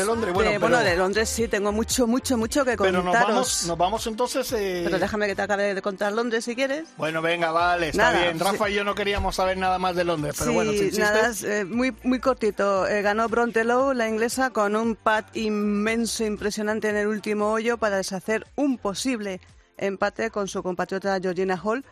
[0.06, 0.32] Londres?
[0.32, 3.02] Bueno, bueno, de Londres sí, tengo mucho, mucho, mucho que contaros.
[3.02, 4.50] Pero nos vamos, nos vamos entonces...
[4.52, 4.80] Eh...
[4.86, 6.88] Pero déjame que te acabe de contar Londres si quieres.
[6.96, 8.40] Bueno, venga, vale, está bien.
[8.40, 11.66] Rafa y yo no queríamos saber nada más de Londres, pero bueno, si nada, eh,
[11.66, 12.86] muy, muy cortito.
[12.86, 17.98] Eh, ganó Brontelow, la inglesa, con un pat inmenso, impresionante en el último hoyo para
[17.98, 19.42] deshacer un posible
[19.76, 21.84] empate con su compatriota Georgina Hall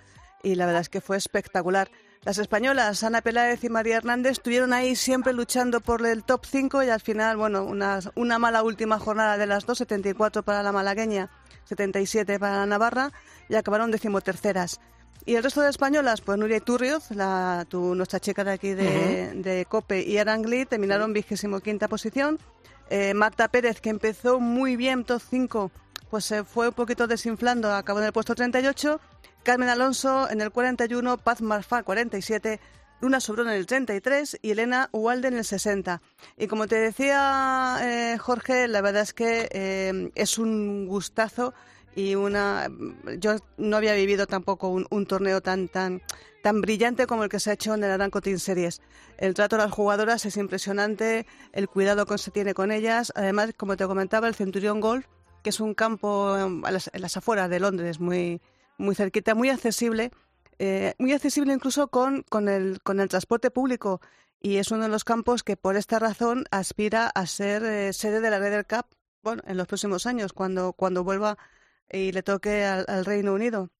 [0.42, 1.90] y la verdad es que fue espectacular.
[2.28, 6.82] Las españolas, Ana Peláez y María Hernández, estuvieron ahí siempre luchando por el top 5
[6.82, 10.70] y al final, bueno, una, una mala última jornada de las dos, 74 para la
[10.70, 11.30] malagueña,
[11.64, 13.12] 77 para la navarra
[13.48, 14.78] y acabaron decimoterceras.
[15.24, 19.66] Y el resto de españolas, pues Nuria Iturrioz, la, tu, nuestra chica de aquí de,
[19.66, 22.38] COPE, y Arangli terminaron vigésimo quinta posición.
[22.90, 25.70] Eh, Marta Pérez, que empezó muy bien, top 5,
[26.10, 29.00] pues se fue un poquito desinflando, acabó en el puesto 38.
[29.48, 32.60] Carmen Alonso en el 41, Paz Marfá 47,
[33.00, 36.02] Luna Sobrón en el 33 y Elena Ualde en el 60.
[36.36, 41.54] Y como te decía eh, Jorge, la verdad es que eh, es un gustazo
[41.96, 42.68] y una
[43.20, 46.02] yo no había vivido tampoco un, torneo tan tan
[46.42, 48.82] tan brillante como el que se ha hecho en el Aranco Team Series.
[49.16, 53.14] El trato a las jugadoras es impresionante, el cuidado que se tiene con ellas.
[53.16, 55.06] Además, como te comentaba, el Centurión Golf,
[55.42, 56.36] que es un campo
[56.70, 58.42] las, en las afueras de Londres muy
[58.78, 60.10] muy cerquita, muy accesible,
[60.58, 64.00] eh, muy accesible incluso con, con, el, con el transporte público.
[64.40, 68.20] Y es uno de los campos que por esta razón aspira a ser eh, sede
[68.20, 68.86] de la Ryder Cup
[69.22, 71.38] bueno, en los próximos años, cuando, cuando vuelva
[71.90, 73.70] y le toque al, Reino Unido.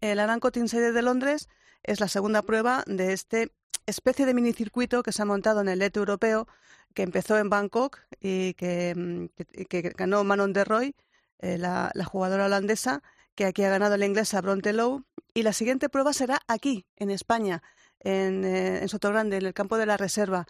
[0.00, 1.48] El Aranco Team Series de Londres
[1.82, 3.52] es la segunda prueba de este
[3.86, 6.46] especie de minicircuito que se ha montado en el Leto Europeo,
[6.94, 10.94] que empezó en Bangkok y que, mm, que, ganó Manon de Roy,
[11.40, 13.02] eh, la, jugadora holandesa,
[13.42, 15.02] que aquí ha ganado la inglesa Brontelow.
[15.34, 17.62] Y la siguiente prueba será aquí, en España,
[17.98, 20.46] en, eh, en Sotogrande, en el campo de la Reserva.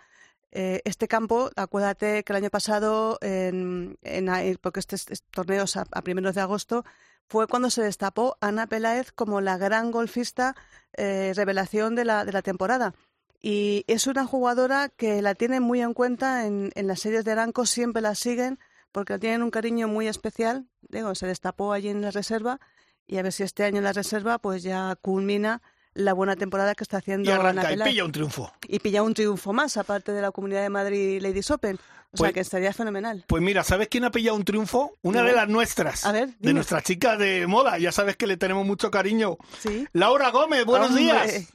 [0.51, 5.77] Eh, este campo, acuérdate que el año pasado, en, en, porque este, este torneo es
[5.79, 6.85] a, primeros de agosto,
[7.29, 10.55] fue cuando se destapó Ana Peláez como la gran golfista
[10.95, 12.95] eh, revelación de la, de la temporada.
[13.41, 17.33] Y es una jugadora que la tienen muy en cuenta en, en las series de
[17.33, 18.59] Aranco, siempre la siguen
[18.91, 20.67] porque tienen un cariño muy especial.
[20.83, 22.61] Digo, se destapó allí en la reserva
[23.07, 25.63] y a ver si este año en la reserva pues ya culmina
[25.95, 28.53] la buena temporada que está haciendo y arranca y pilla un triunfo.
[28.67, 31.77] Y pilla un triunfo más aparte de la Comunidad de Madrid Ladies Open.
[31.77, 33.25] O sea pues que estaría fenomenal.
[33.27, 36.53] pues mira sabes quién ha pillado un triunfo una de las nuestras a ver, de
[36.53, 37.79] nuestras chicas de moda.
[37.79, 39.39] Ya sabes que le tenemos mucho cariño.
[39.59, 39.87] ¿Sí?
[39.93, 41.55] Laura Gómez buenos días.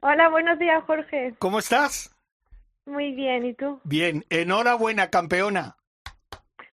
[0.00, 1.34] Hola buenos días Jorge.
[1.38, 2.14] Cómo estás
[2.86, 5.76] muy bien y tú bien enhorabuena campeona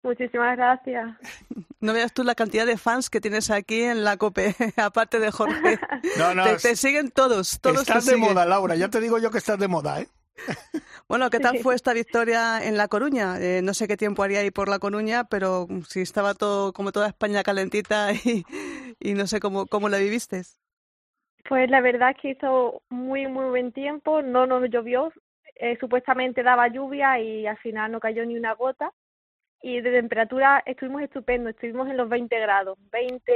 [0.08, 1.16] Muchísimas gracias.
[1.80, 5.30] No veas tú la cantidad de fans que tienes aquí en la COPE, aparte de
[5.30, 5.80] Jorge.
[6.18, 6.44] No, no.
[6.58, 8.76] Te, siguen todos, todos Estás de moda, Laura.
[8.76, 10.08] Ya te digo yo que estás de moda, ¿eh?
[11.08, 13.40] Bueno, ¿qué tal fue esta victoria en La Coruña?
[13.40, 16.92] Eh, no sé qué tiempo haría ahí por La Coruña, pero si estaba todo como
[16.92, 18.44] toda España calentita y,
[19.00, 20.42] y no sé cómo, cómo la viviste.
[21.48, 25.12] Pues la verdad es que hizo muy, muy buen tiempo, no nos llovió,
[25.56, 28.92] eh, supuestamente daba lluvia y al final no cayó ni una gota.
[29.62, 33.32] Y de temperatura estuvimos estupendos, estuvimos en los 20 grados, 20,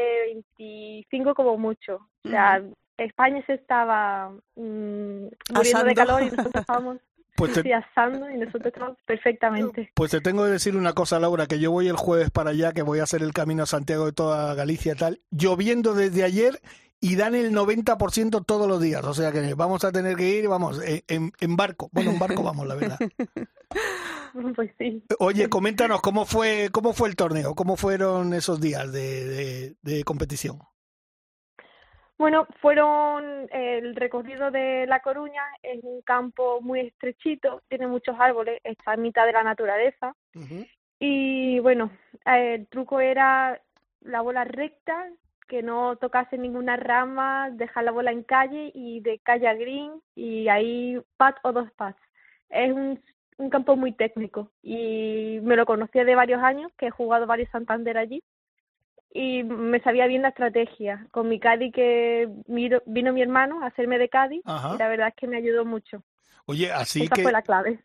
[0.58, 2.08] 25 como mucho.
[2.24, 2.62] O sea,
[2.98, 6.98] España se estaba mm, muriendo de calor y nosotros estábamos
[7.36, 9.92] pues asando y nosotros estábamos perfectamente.
[9.96, 12.72] Pues te tengo que decir una cosa, Laura, que yo voy el jueves para allá,
[12.72, 16.24] que voy a hacer el camino a Santiago de toda Galicia y tal, lloviendo desde
[16.24, 16.62] ayer
[17.00, 19.04] y dan el 90% todos los días.
[19.04, 21.90] O sea que vamos a tener que ir, vamos, eh, en, en barco.
[21.92, 23.00] Bueno, en barco vamos, la verdad.
[24.56, 25.04] Pues sí.
[25.20, 30.60] Oye, coméntanos cómo fue, cómo fue el torneo, cómo fueron esos días de, de, competición.
[32.17, 38.60] Bueno, fueron el recorrido de La Coruña, es un campo muy estrechito, tiene muchos árboles,
[38.63, 40.15] está en mitad de la naturaleza.
[41.00, 41.91] Y bueno,
[42.26, 43.60] el truco era
[44.02, 45.08] la bola recta,
[45.48, 49.91] que no tocase ninguna rama, dejar la bola en calle y de calle a green
[50.15, 52.00] y ahí pat o dos pats.
[52.50, 53.02] Es un,
[53.38, 57.50] un campo muy técnico y me lo conocía de varios años, que he jugado varios
[57.50, 58.24] Santander allí
[59.13, 61.08] y me sabía bien la estrategia.
[61.12, 65.15] Con mi Cádiz que vino mi hermano a hacerme de Cádiz y la verdad es
[65.15, 66.04] que me ayudó mucho.
[66.46, 67.32] Oye, así que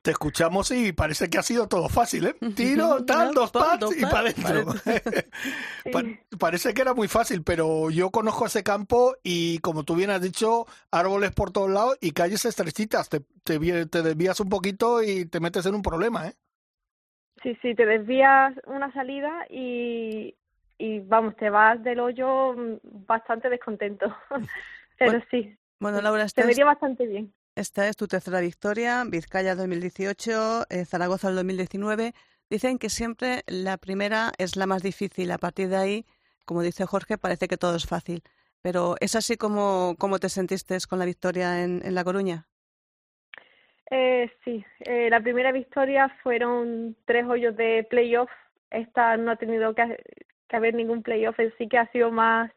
[0.02, 2.36] te escuchamos y parece que ha sido todo fácil, ¿eh?
[2.56, 4.74] Tiro, tal, dos pads y para adentro.
[6.38, 10.22] parece que era muy fácil, pero yo conozco ese campo y como tú bien has
[10.22, 13.08] dicho, árboles por todos lados y calles estrechitas.
[13.08, 16.34] Te, te, te desvías un poquito y te metes en un problema, ¿eh?
[17.42, 20.34] Sí, sí, te desvías una salida y,
[20.78, 24.14] y vamos, te vas del hoyo bastante descontento.
[24.98, 25.56] pero sí.
[25.78, 27.32] Bueno, Laura, te vería bastante bien.
[27.56, 32.12] Esta es tu tercera victoria, Vizcaya 2018, eh, Zaragoza 2019.
[32.50, 35.30] Dicen que siempre la primera es la más difícil.
[35.30, 36.04] A partir de ahí,
[36.44, 38.22] como dice Jorge, parece que todo es fácil.
[38.60, 42.46] Pero ¿es así como, como te sentiste con la victoria en, La Coruña?
[43.90, 48.28] Eh, sí, eh, la primera victoria fueron tres hoyos de playoff.
[48.68, 49.96] Esta no ha tenido que,
[50.46, 52.52] que haber ningún playoff, sí que ha sido más,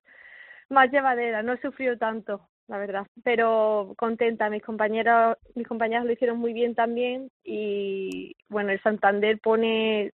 [0.67, 3.07] más llevadera, no he sufrido tanto la verdad.
[3.23, 9.39] Pero contenta, mis compañeros, mis compañeras lo hicieron muy bien también y bueno, el Santander
[9.39, 10.13] pone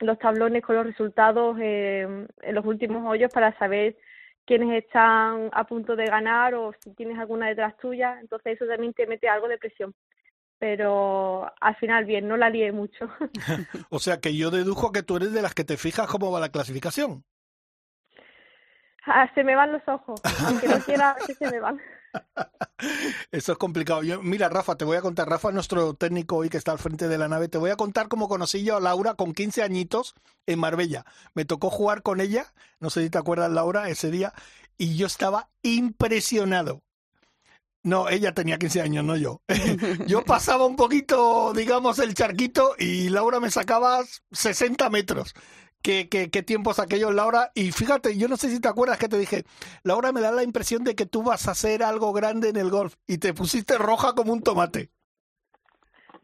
[0.00, 3.96] los tablones con los resultados en los últimos hoyos para saber
[4.46, 8.94] quiénes están a punto de ganar o si tienes alguna detrás tuya, entonces eso también
[8.94, 9.94] te mete algo de presión.
[10.58, 13.08] Pero al final bien, no la lié mucho.
[13.90, 16.40] o sea que yo dedujo que tú eres de las que te fijas cómo va
[16.40, 17.24] la clasificación.
[19.12, 21.80] Ah, se me van los ojos, aunque no quiera que se me van.
[23.30, 24.02] Eso es complicado.
[24.02, 25.28] Yo, mira, Rafa, te voy a contar.
[25.28, 28.08] Rafa, nuestro técnico hoy que está al frente de la nave, te voy a contar
[28.08, 30.14] cómo conocí yo a Laura con 15 añitos
[30.46, 31.04] en Marbella.
[31.34, 32.46] Me tocó jugar con ella,
[32.78, 34.32] no sé si te acuerdas, Laura, ese día,
[34.78, 36.82] y yo estaba impresionado.
[37.82, 39.40] No, ella tenía 15 años, no yo.
[40.06, 44.00] yo pasaba un poquito, digamos, el charquito y Laura me sacaba
[44.32, 45.34] 60 metros
[45.82, 47.50] qué, qué, qué tiempos aquellos, Laura.
[47.54, 49.44] Y fíjate, yo no sé si te acuerdas que te dije,
[49.82, 52.70] Laura, me da la impresión de que tú vas a hacer algo grande en el
[52.70, 54.90] golf y te pusiste roja como un tomate.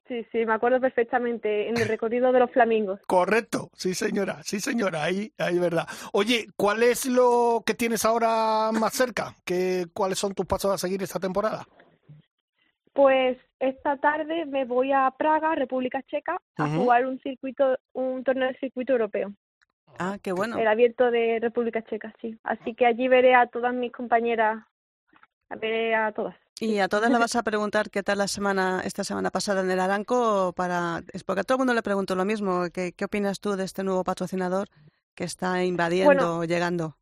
[0.09, 3.01] Sí, sí, me acuerdo perfectamente en el recorrido de los flamingos.
[3.09, 5.87] Correcto, sí señora, sí señora, ahí, ahí verdad.
[6.13, 9.35] Oye, ¿cuál es lo que tienes ahora más cerca?
[9.45, 11.67] ¿Qué, ¿Cuáles son tus pasos a seguir esta temporada?
[12.93, 18.49] Pues esta tarde me voy a Praga, República Checa, a jugar un circuito, un torneo
[18.49, 19.33] de circuito europeo.
[19.99, 20.59] Ah, qué bueno.
[20.59, 22.39] El abierto de República Checa, sí.
[22.45, 24.65] Así que allí veré a todas mis compañeras,
[25.61, 26.37] veré a todas.
[26.59, 29.71] ¿Y a todas le vas a preguntar qué tal la semana, esta semana pasada en
[29.71, 30.55] el Aranco?
[30.57, 32.65] Para, es porque a todo el mundo le pregunto lo mismo.
[32.73, 34.69] ¿Qué, qué opinas tú de este nuevo patrocinador
[35.15, 36.97] que está invadiendo, llegando?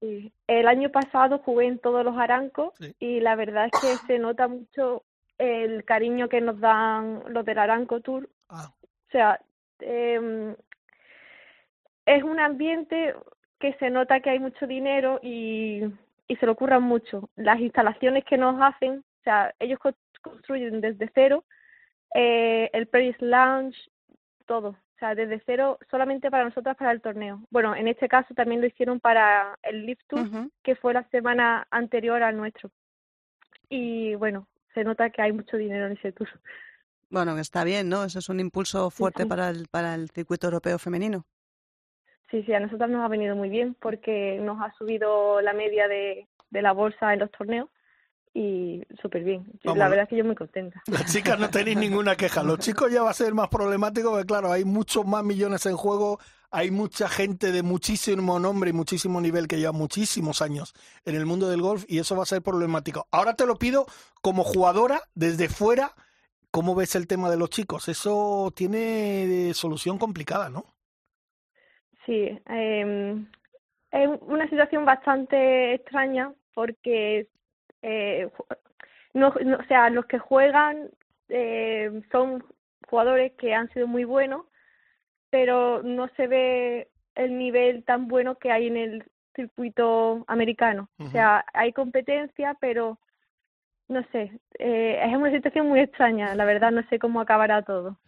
[0.00, 0.32] Sí.
[0.48, 4.48] El año pasado jugué en todos los Arancos y la verdad es que se nota
[4.48, 5.04] mucho
[5.38, 8.28] el cariño que nos dan los del Aranco Tour.
[8.48, 8.72] Ah.
[8.82, 9.40] O sea,
[9.80, 10.56] eh,
[12.06, 13.14] es un ambiente
[13.58, 15.82] que se nota que hay mucho dinero y,
[16.28, 17.28] y se lo ocurran mucho.
[17.36, 19.78] Las instalaciones que nos hacen, o sea, ellos
[20.22, 21.44] construyen desde cero
[22.14, 23.76] eh, el Paris Lounge,
[24.46, 24.68] todo.
[24.68, 27.42] O sea, desde cero solamente para nosotros para el torneo.
[27.50, 31.66] Bueno, en este caso también lo hicieron para el Lift Tour, que fue la semana
[31.70, 32.70] anterior al nuestro.
[33.68, 36.28] Y bueno, se nota que hay mucho dinero en ese tour.
[37.10, 38.04] Bueno, está bien, ¿no?
[38.04, 41.26] Eso es un impulso fuerte para el, para el circuito europeo femenino.
[42.30, 45.86] Sí, sí, a nosotros nos ha venido muy bien porque nos ha subido la media
[45.88, 47.68] de, de la bolsa en los torneos
[48.36, 49.46] y súper bien.
[49.62, 50.82] La verdad es que yo muy contenta.
[50.88, 52.42] Las chicas no tenéis ninguna queja.
[52.42, 55.74] Los chicos ya va a ser más problemático porque, claro, hay muchos más millones en
[55.74, 60.74] juego, hay mucha gente de muchísimo nombre y muchísimo nivel que lleva muchísimos años
[61.06, 63.08] en el mundo del golf y eso va a ser problemático.
[63.10, 63.86] Ahora te lo pido
[64.20, 65.94] como jugadora, desde fuera,
[66.50, 67.88] ¿cómo ves el tema de los chicos?
[67.88, 70.75] Eso tiene solución complicada, ¿no?
[72.06, 73.24] Sí, eh,
[73.90, 77.26] es una situación bastante extraña porque
[77.82, 78.28] eh,
[79.12, 80.90] no, o sea, los que juegan
[81.28, 82.44] eh, son
[82.88, 84.46] jugadores que han sido muy buenos,
[85.30, 90.88] pero no se ve el nivel tan bueno que hay en el circuito americano.
[90.98, 92.98] O sea, hay competencia, pero
[93.88, 97.98] no sé, eh, es una situación muy extraña, la verdad, no sé cómo acabará todo.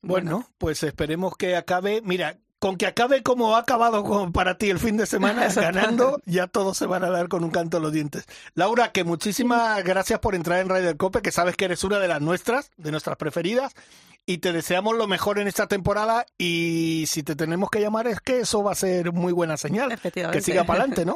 [0.00, 2.00] Bueno, pues esperemos que acabe.
[2.02, 6.46] Mira, con que acabe como ha acabado para ti el fin de semana, ganando, ya
[6.46, 8.26] todos se van a dar con un canto en los dientes.
[8.54, 12.08] Laura, que muchísimas gracias por entrar en Radio Cope, que sabes que eres una de
[12.08, 13.74] las nuestras, de nuestras preferidas,
[14.26, 16.26] y te deseamos lo mejor en esta temporada.
[16.36, 19.98] Y si te tenemos que llamar, es que eso va a ser muy buena señal.
[20.02, 21.14] Que siga para adelante, ¿no?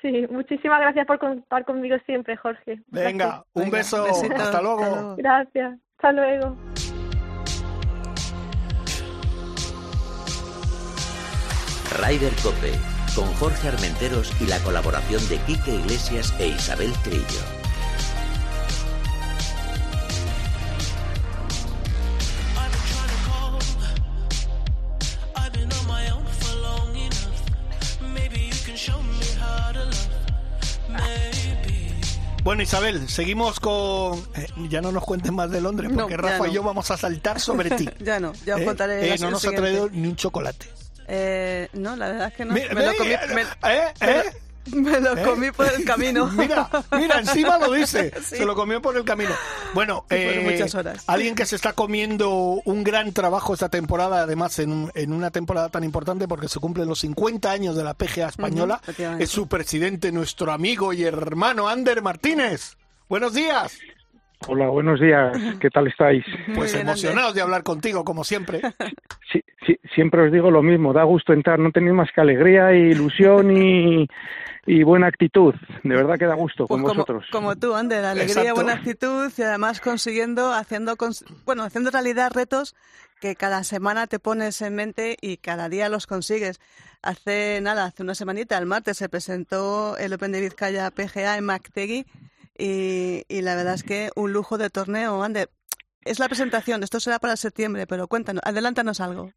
[0.00, 2.80] Sí, muchísimas gracias por contar conmigo siempre, Jorge.
[2.86, 4.06] Venga, un beso.
[4.06, 5.16] hasta luego.
[5.16, 5.78] Gracias.
[5.96, 6.56] Hasta luego.
[11.98, 12.72] Rider Cope,
[13.14, 17.60] con Jorge Armenteros y la colaboración de Quique Iglesias e Isabel Trillo.
[32.42, 34.18] Bueno, Isabel, seguimos con.
[34.34, 37.38] Eh, ya no nos cuentes más de Londres, porque Rafa y yo vamos a saltar
[37.38, 37.88] sobre ti.
[38.00, 38.64] ya no, ya os ¿Eh?
[38.64, 39.14] contaré.
[39.14, 40.66] Eh, no nos ha traído ni un chocolate.
[41.12, 42.54] Eh, no, la verdad es que no.
[42.54, 43.92] me, lo comí, me, ¿eh?
[44.00, 44.22] ¿Eh?
[44.72, 46.26] me lo comí por el camino.
[46.32, 48.12] mira, mira, encima lo dice.
[48.22, 49.32] Se lo comió por el camino.
[49.74, 51.02] Bueno, eh, muchas horas.
[51.08, 52.30] alguien que se está comiendo
[52.64, 56.86] un gran trabajo esta temporada, además en, en una temporada tan importante porque se cumplen
[56.86, 58.80] los 50 años de la PGA española,
[59.18, 62.76] es su presidente, nuestro amigo y hermano Ander Martínez.
[63.08, 63.72] Buenos días.
[64.48, 65.36] Hola, buenos días.
[65.60, 66.24] ¿Qué tal estáis?
[66.54, 68.60] Pues emocionados de hablar contigo, como siempre.
[69.32, 70.92] Sí, sí, siempre os digo lo mismo.
[70.92, 71.60] Da gusto entrar.
[71.60, 74.08] No tenéis más que alegría, ilusión y,
[74.66, 75.54] y buena actitud.
[75.84, 77.26] De verdad que da gusto con pues vosotros.
[77.30, 78.04] Como tú, Ander.
[78.04, 80.96] Alegría, buena actitud y además consiguiendo, haciendo,
[81.46, 82.74] bueno, haciendo realidad retos
[83.20, 86.60] que cada semana te pones en mente y cada día los consigues.
[87.00, 91.44] Hace nada, hace una semanita, el martes, se presentó el Open de Vizcaya PGA en
[91.44, 92.04] Mactegui
[92.60, 95.50] y, la verdad es que un lujo de torneo, Ander.
[96.02, 99.32] Es la presentación, esto será para septiembre, pero cuéntanos, adelántanos algo.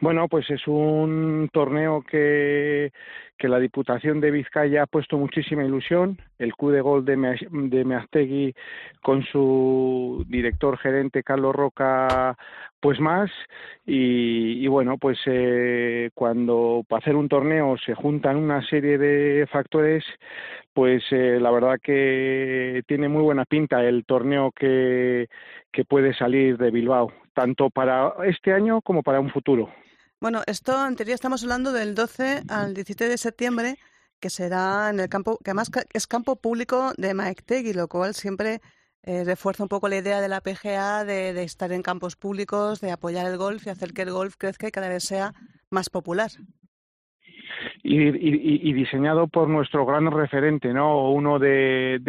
[0.00, 2.92] Bueno, pues es un torneo que,
[3.36, 6.18] que la Diputación de Vizcaya ha puesto muchísima ilusión.
[6.38, 7.16] El Q de Gol de,
[7.50, 8.54] de Meaztegui
[9.02, 12.36] con su director gerente Carlos Roca,
[12.78, 13.28] pues más.
[13.86, 20.04] Y, bueno, pues eh, cuando para hacer un torneo se juntan una serie de factores,
[20.74, 25.28] pues eh, la verdad que tiene muy buena pinta el torneo que,
[25.72, 29.68] que puede salir de Bilbao, tanto para este año como para un futuro.
[30.20, 33.78] Bueno, esto en teoría estamos hablando del 12 al 17 de septiembre,
[34.18, 38.60] que será en el campo, que además es campo público de Maektegui, lo cual siempre
[39.04, 42.80] eh, refuerza un poco la idea de la PGA de, de estar en campos públicos,
[42.80, 45.34] de apoyar el golf y hacer que el golf crezca y cada vez sea
[45.70, 46.32] más popular
[47.82, 51.10] y, diseñado por nuestro gran referente, ¿no?
[51.10, 52.00] Uno de,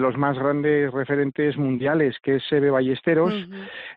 [0.00, 3.34] los más grandes referentes mundiales, que es Sebe Ballesteros,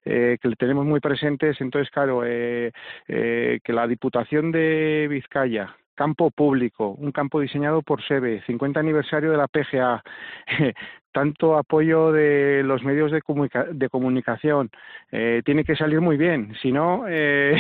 [0.06, 1.60] eh, que le tenemos muy presentes.
[1.62, 2.72] Entonces, claro, eh,
[3.08, 9.32] eh, que la Diputación de Vizcaya, campo público, un campo diseñado por SEBE, 50 aniversario
[9.32, 10.02] de la PGA,
[11.12, 13.22] tanto apoyo de los medios de,
[13.90, 14.72] comunicación.
[15.12, 17.54] Eh, tiene que salir muy bien, si no, eh,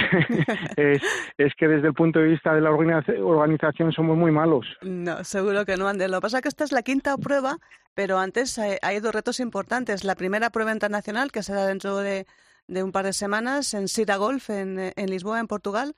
[1.37, 4.65] es, que desde el punto de vista de la organización somos muy malos.
[4.83, 6.09] No, seguro que no, Ander.
[6.09, 7.57] Lo que pasa es que esta es la quinta prueba,
[7.93, 10.05] pero antes hay, dos retos importantes.
[10.05, 12.25] La primera prueba internacional, que será dentro de,
[12.69, 15.93] un par de semanas en Sira Golf, en Lisboa, en Portugal,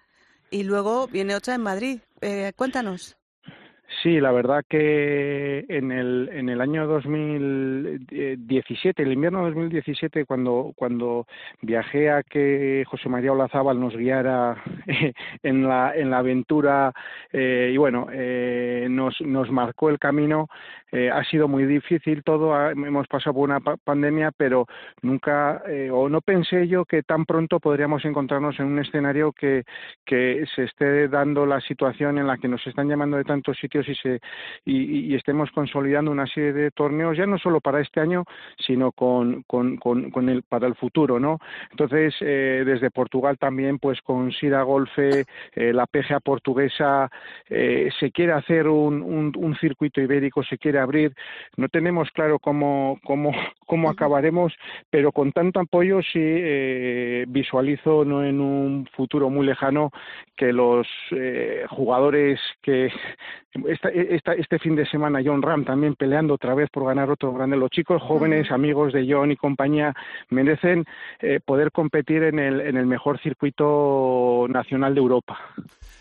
[0.51, 2.01] y luego viene otra en Madrid.
[2.21, 3.17] Eh, cuéntanos.
[3.99, 11.27] Sí, la verdad que en el, en el año 2017, el invierno 2017, cuando, cuando
[11.61, 14.55] viajé a que José María Olazábal nos guiara
[15.43, 16.93] en la, en la aventura
[17.33, 20.47] eh, y bueno, eh, nos, nos marcó el camino,
[20.91, 24.65] eh, ha sido muy difícil todo, hemos pasado por una pandemia, pero
[25.01, 25.61] nunca
[25.91, 29.63] o no pensé yo que tan pronto podríamos encontrarnos en un escenario que,
[30.05, 33.80] que se esté dando la situación en la que nos están llamando de tantos sitios
[33.81, 34.19] beneficios y, se,
[34.65, 38.25] y, estemos consolidando una serie de torneos, ya no solo para este año,
[38.65, 41.39] sino con, con, con, el, para el futuro, ¿no?
[41.71, 45.25] Entonces, eh, desde Portugal también, pues con Sida Golfe,
[45.55, 47.09] eh, la PGA portuguesa,
[47.49, 51.13] eh, se quiere hacer un, un, un, circuito ibérico, se quiere abrir.
[51.57, 53.31] No tenemos claro cómo, cómo,
[53.65, 54.53] cómo acabaremos,
[54.89, 59.91] pero con tanto apoyo sí eh, visualizo no en un futuro muy lejano
[60.35, 62.91] que los eh, jugadores que
[63.67, 67.57] esta, este fin de semana John Ram también peleando otra vez por ganar otro grande
[67.57, 69.93] los chicos jóvenes amigos de John y compañía
[70.29, 70.85] merecen
[71.19, 75.37] eh, poder competir en el en el mejor circuito nacional de Europa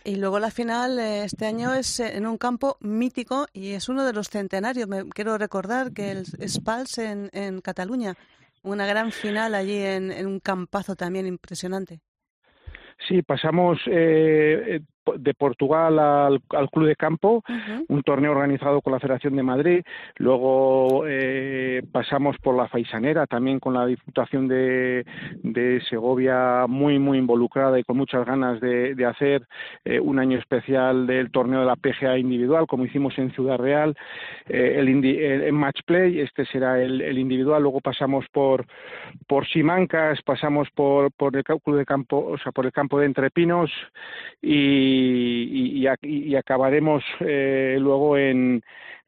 [0.04, 4.12] y luego la final este año es en un campo mítico y es uno de
[4.12, 4.88] los centenarios.
[4.88, 8.14] Me quiero recordar que el Spals en, en Cataluña
[8.62, 12.00] una gran final allí en, en un campazo también impresionante.
[13.08, 14.80] Sí, pasamos eh,
[15.16, 16.40] de Portugal al,
[16.70, 17.42] Club de Campo,
[17.88, 19.82] un torneo organizado con la Federación de Madrid.
[20.16, 25.04] Luego eh, pasamos por la Faisanera, también con la Diputación de,
[25.88, 29.46] Segovia muy, muy involucrada y con muchas ganas de, hacer
[29.84, 33.96] eh, un año especial del torneo de la PGA individual, como hicimos en Ciudad Real,
[34.48, 37.62] eh, el, Match Play, este será el, individual.
[37.62, 38.66] Luego pasamos por,
[39.26, 43.06] por Simancas, pasamos por, por el Club de Campo, o sea, por el campo de
[43.06, 43.70] Entrepinos
[44.42, 48.62] y y, acabaremos eh, luego en,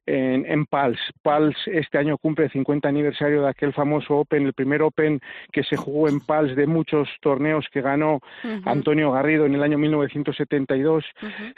[0.07, 0.99] en, en, Pals.
[1.23, 5.21] Pals este año cumple el 50 aniversario de aquel famoso Open, el primer Open
[5.53, 8.21] que se jugó en Pals de muchos torneos que ganó
[8.65, 11.05] Antonio Garrido en el año 1972.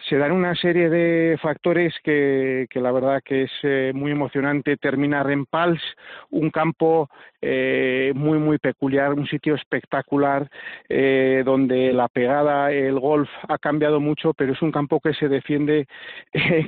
[0.08, 4.76] Se dan una serie de factores que, que la verdad que es eh, muy emocionante
[4.76, 5.82] terminar en Pals,
[6.30, 7.08] un campo
[7.46, 10.48] eh, muy, muy peculiar, un sitio espectacular
[10.88, 15.28] eh, donde la pegada, el golf ha cambiado mucho, pero es un campo que se
[15.28, 15.86] defiende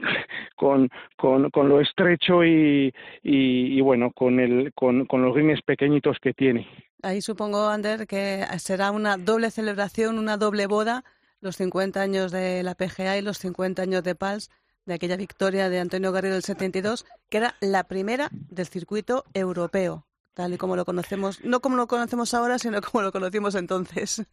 [0.57, 6.67] con, con, con estrecho y, y, bueno, con, el, con los greens pequeñitos que tiene.
[7.03, 11.05] Ahí supongo, Ander, que será una doble celebración, una doble boda,
[11.41, 14.51] los 50 años de la PGA y los 50 años de PALS,
[14.87, 20.07] de aquella victoria de Antonio Garrido del 72, que era la primera del circuito europeo,
[20.35, 24.25] tal y como lo conocemos, no como lo conocemos ahora, sino como lo conocimos entonces.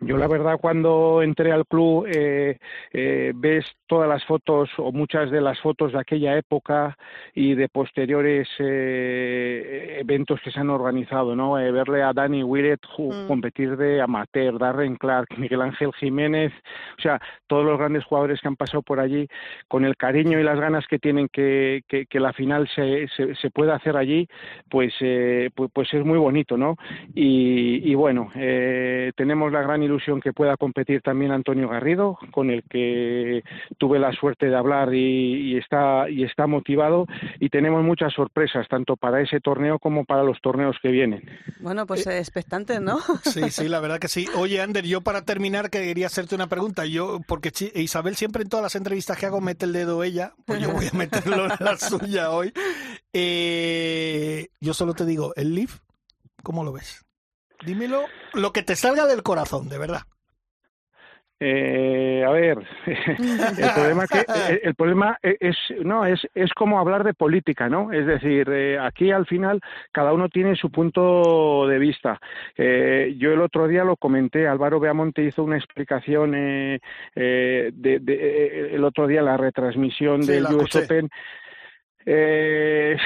[0.00, 2.58] Yo la verdad cuando entré al club eh,
[2.92, 6.96] eh, ves todas las fotos o muchas de las fotos de aquella época
[7.34, 11.58] y de posteriores eh, eventos que se han organizado, ¿no?
[11.58, 13.26] Eh, verle a Danny Willett mm.
[13.26, 16.52] competir de amateur, Darren Clark, Miguel Ángel Jiménez,
[16.98, 19.28] o sea, todos los grandes jugadores que han pasado por allí,
[19.68, 23.34] con el cariño y las ganas que tienen que, que, que la final se, se,
[23.34, 24.28] se, pueda hacer allí,
[24.68, 26.76] pues, eh, pues, pues, es muy bonito, ¿no?
[27.14, 32.50] Y, y bueno, eh, tenemos la gran ilusión que pueda competir también Antonio Garrido, con
[32.50, 33.42] el que
[33.78, 37.06] tuve la suerte de hablar y, está y está motivado
[37.40, 41.22] y tenemos muchas sorpresas tanto para ese torneo como para los torneos que vienen.
[41.60, 42.98] Bueno, pues eh, expectantes, ¿no?
[43.22, 44.26] Sí, sí, la verdad que sí.
[44.36, 46.86] Oye, Ander, yo para terminar quería hacerte una pregunta.
[46.86, 50.60] Yo porque Isabel siempre en todas las entrevistas que hago mete el dedo ella, pues
[50.60, 52.52] yo voy a meterlo en la suya hoy.
[53.12, 55.78] Eh, yo solo te digo, el Leaf,
[56.42, 57.05] ¿cómo lo ves?
[57.64, 58.04] Dímelo
[58.34, 60.02] lo que te salga del corazón, de verdad.
[61.38, 64.20] Eh, a ver, el problema que
[64.54, 65.54] eh, el problema es
[65.84, 67.92] no es es como hablar de política, ¿no?
[67.92, 69.60] Es decir, eh, aquí al final
[69.92, 72.18] cada uno tiene su punto de vista.
[72.56, 76.80] Eh, yo el otro día lo comenté, Álvaro Beamonte hizo una explicación eh,
[77.14, 81.10] eh de, de, el otro día la retransmisión del US Open
[82.06, 82.96] eh,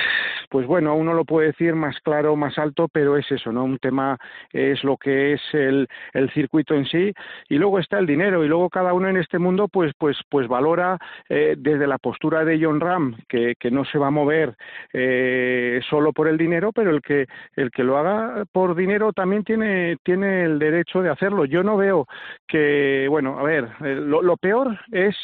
[0.50, 3.64] pues bueno, uno lo puede decir más claro, más alto, pero es eso, ¿no?
[3.64, 4.18] Un tema
[4.52, 7.12] es lo que es el, el circuito en sí
[7.48, 10.48] y luego está el dinero y luego cada uno en este mundo pues pues pues
[10.48, 10.98] valora
[11.28, 14.56] eh, desde la postura de John Ram que, que no se va a mover
[14.92, 19.44] eh, solo por el dinero, pero el que el que lo haga por dinero también
[19.44, 21.44] tiene tiene el derecho de hacerlo.
[21.44, 22.06] Yo no veo
[22.48, 25.16] que bueno, a ver, eh, lo, lo peor es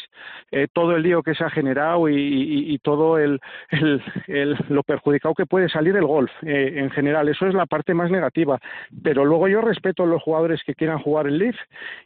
[0.53, 3.41] eh, todo el lío que se ha generado y, y, y todo el
[3.71, 7.29] el, el, lo perjudicado que puede salir el golf eh, en general.
[7.29, 8.59] Eso es la parte más negativa.
[9.03, 11.57] Pero luego yo respeto a los jugadores que quieran jugar el Leaf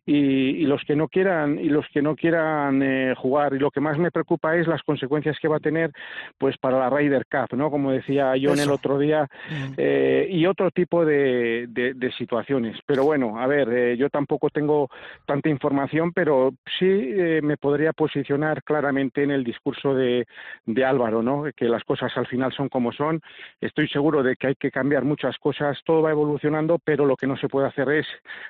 [0.06, 3.54] y, y los que no quieran y los que no quieran eh, jugar.
[3.54, 5.90] Y lo que más me preocupa es las consecuencias que va a tener,
[6.38, 7.70] pues para la Ryder Cup, ¿no?
[7.70, 9.72] Como decía yo en el otro día mm.
[9.76, 12.78] eh, y otro tipo de, de, de, situaciones.
[12.86, 14.88] Pero bueno, a ver, eh, yo tampoco tengo
[15.26, 20.26] tanta información, pero sí eh, me podría posicionar claramente en el discurso de,
[20.66, 21.46] de Álvaro, ¿no?
[21.52, 23.20] Que las cosas al final son como son.
[23.60, 27.26] Estoy seguro de que hay que cambiar muchas cosas, todo va evolucionando, pero lo que
[27.26, 28.06] no se puede hacer es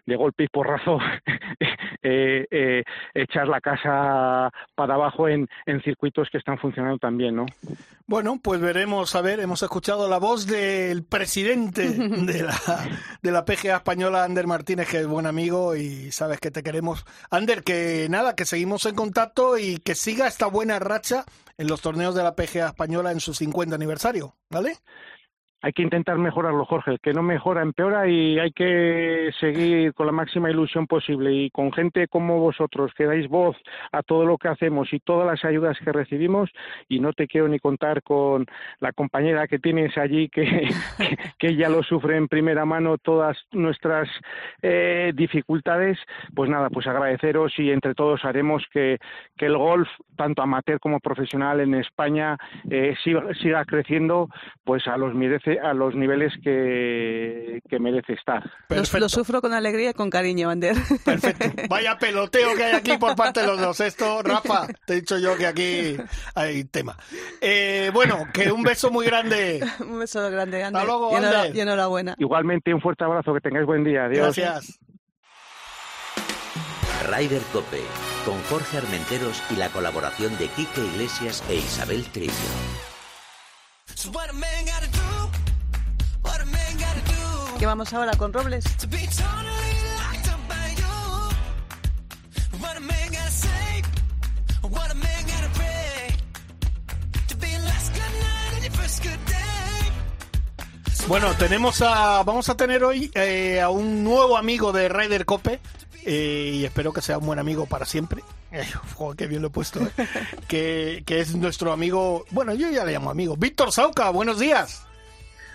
[0.07, 0.99] de golpe y porrazo
[2.03, 2.83] eh, eh,
[3.15, 7.47] echar la casa para abajo en, en circuitos que están funcionando también, ¿no?
[8.07, 12.59] Bueno, pues veremos, a ver, hemos escuchado la voz del presidente de la,
[13.23, 17.05] de la PGA española, Ander Martínez, que es buen amigo y sabes que te queremos.
[17.31, 21.25] Ander, que nada, que seguimos en contacto y que siga esta buena racha
[21.61, 24.79] en los torneos de la PGA española en su 50 aniversario, ¿vale?
[25.63, 30.13] Hay que intentar mejorarlo, Jorge, que no mejora, empeora y hay que seguir con la
[30.13, 31.33] máxima ilusión posible.
[31.33, 33.57] Y con gente como vosotros que dais voz
[33.93, 36.51] a todo lo que hacemos y todas las ayudas que recibimos
[36.89, 38.47] y no te quiero ni contar con
[38.81, 40.69] la compañera que tienes allí que,
[41.39, 44.09] que, ya lo sufre en primera mano todas nuestras
[44.63, 45.99] eh, dificultades,
[46.35, 48.99] pues nada, pues agradeceros y entre todos haremos que,
[49.37, 52.39] que el golf, tanto amateur como profesional en España,
[52.71, 54.29] eh, siga, siga creciendo
[54.65, 55.15] pues a los
[55.51, 58.51] merece a los niveles que, que merece estar.
[58.69, 60.77] Lo, sufro con alegría y con cariño, Ander.
[61.05, 61.47] Perfecto.
[61.69, 63.81] Vaya peloteo que hay aquí por parte de los dos.
[63.81, 65.97] Esto, Rafa, te he dicho yo que aquí
[66.35, 66.97] hay tema.
[67.41, 69.61] Eh, bueno, que un beso muy grande.
[69.81, 70.81] un beso grande, Ander.
[70.81, 71.55] Hasta luego, Ander.
[71.55, 72.15] Y enhorabuena.
[72.19, 73.33] Igualmente, un fuerte abrazo.
[73.35, 74.05] Que tengáis buen día.
[74.05, 74.37] Adiós.
[74.37, 74.79] Gracias.
[77.09, 77.81] Ryder Cope,
[78.27, 82.31] con Jorge Armenteros y la colaboración de Quique Iglesias e Isabel Trillo.
[87.61, 88.65] ¿Qué vamos ahora con Robles?
[101.07, 105.61] Bueno, tenemos a, vamos a tener hoy eh, a un nuevo amigo de Ryder Cope
[106.07, 108.23] eh, y espero que sea un buen amigo para siempre.
[108.53, 108.65] Eh,
[109.19, 109.81] qué bien lo he puesto.
[110.49, 114.87] que, que es nuestro amigo, bueno, yo ya le llamo amigo, Víctor Sauca, buenos días.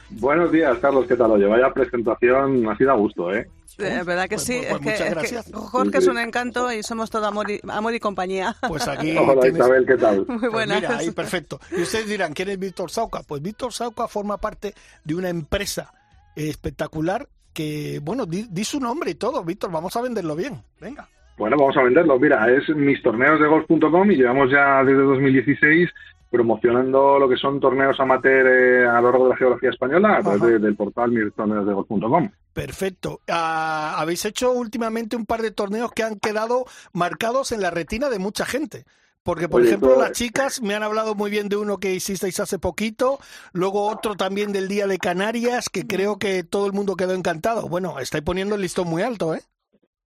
[0.09, 1.31] Buenos días, Carlos, ¿qué tal?
[1.31, 3.47] Oye, vaya presentación, ha sido a gusto, ¿eh?
[3.77, 7.09] De verdad que pues, sí, pues, pues, es, que, Jorge es un encanto y somos
[7.09, 8.55] todo amor y, amor y compañía.
[8.67, 9.17] Pues aquí.
[9.17, 10.25] Hola Isabel, ¿qué tal?
[10.27, 10.81] Muy buenas.
[10.81, 11.59] mira, ahí perfecto.
[11.75, 13.21] Y ustedes dirán, ¿quién es Víctor Sauca?
[13.27, 15.91] Pues Víctor Sauca forma parte de una empresa
[16.35, 19.43] espectacular que, bueno, di, di su nombre y todo.
[19.43, 20.61] Víctor, vamos a venderlo bien.
[20.79, 21.09] Venga.
[21.37, 22.17] Bueno, vamos a venderlo.
[22.17, 25.89] Mira, es mistorneosdegolf.com y llevamos ya desde 2016
[26.35, 30.21] promocionando lo que son torneos amateur eh, a lo largo de la geografía española a
[30.21, 32.29] través del portal mistorneosdegolf.com.
[32.51, 33.21] Perfecto.
[33.29, 38.09] Ah, habéis hecho últimamente un par de torneos que han quedado marcados en la retina
[38.09, 38.83] de mucha gente.
[39.23, 42.59] Porque, por ejemplo, las chicas me han hablado muy bien de uno que hicisteis hace
[42.59, 43.17] poquito,
[43.53, 47.67] luego otro también del Día de Canarias, que creo que todo el mundo quedó encantado.
[47.67, 49.41] Bueno, estáis poniendo el listón muy alto, ¿eh?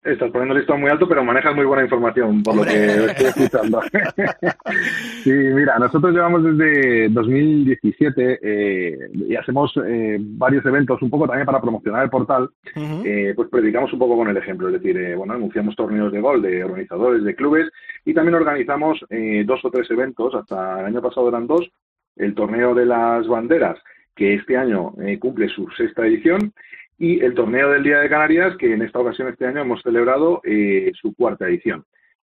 [0.07, 3.27] Estás poniendo el listón muy alto, pero manejas muy buena información, por lo que estoy
[3.27, 3.81] escuchando.
[5.25, 11.45] sí, mira, nosotros llevamos desde 2017 eh, y hacemos eh, varios eventos, un poco también
[11.45, 15.17] para promocionar el portal, eh, pues predicamos un poco con el ejemplo, es decir, eh,
[15.17, 17.69] bueno, anunciamos torneos de gol de organizadores, de clubes,
[18.05, 21.69] y también organizamos eh, dos o tres eventos, hasta el año pasado eran dos,
[22.15, 23.77] el torneo de las banderas,
[24.15, 26.53] que este año cumple su sexta edición,
[26.99, 30.41] y el torneo del Día de Canarias, que en esta ocasión este año hemos celebrado
[30.45, 31.85] eh, su cuarta edición.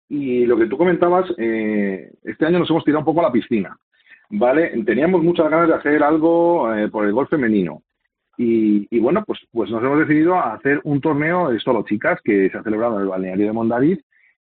[0.10, 3.32] Y lo que tú comentabas, eh, este año nos hemos tirado un poco a la
[3.32, 3.78] piscina,
[4.30, 4.72] ¿vale?
[4.86, 7.82] Teníamos muchas ganas de hacer algo eh, por el golf femenino.
[8.38, 12.50] Y, bueno, pues, pues nos hemos decidido a hacer un torneo de solo chicas que
[12.50, 14.00] se ha celebrado en el balneario de Mondariz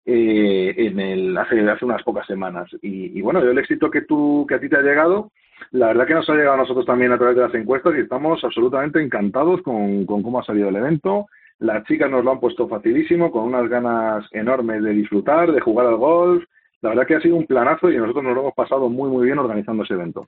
[0.05, 2.69] en el, hace, hace unas pocas semanas.
[2.83, 5.31] Y, y bueno, el éxito que, tú, que a ti te ha llegado,
[5.71, 8.01] la verdad que nos ha llegado a nosotros también a través de las encuestas y
[8.01, 11.27] estamos absolutamente encantados con, cómo ha salido el evento.
[11.59, 15.87] Las chicas nos lo han puesto facilísimo, con unas ganas enormes de disfrutar, de jugar
[15.87, 16.43] al golf.
[16.81, 19.25] La verdad que ha sido un planazo y nosotros nos lo hemos pasado muy, muy
[19.25, 20.27] bien organizando ese evento.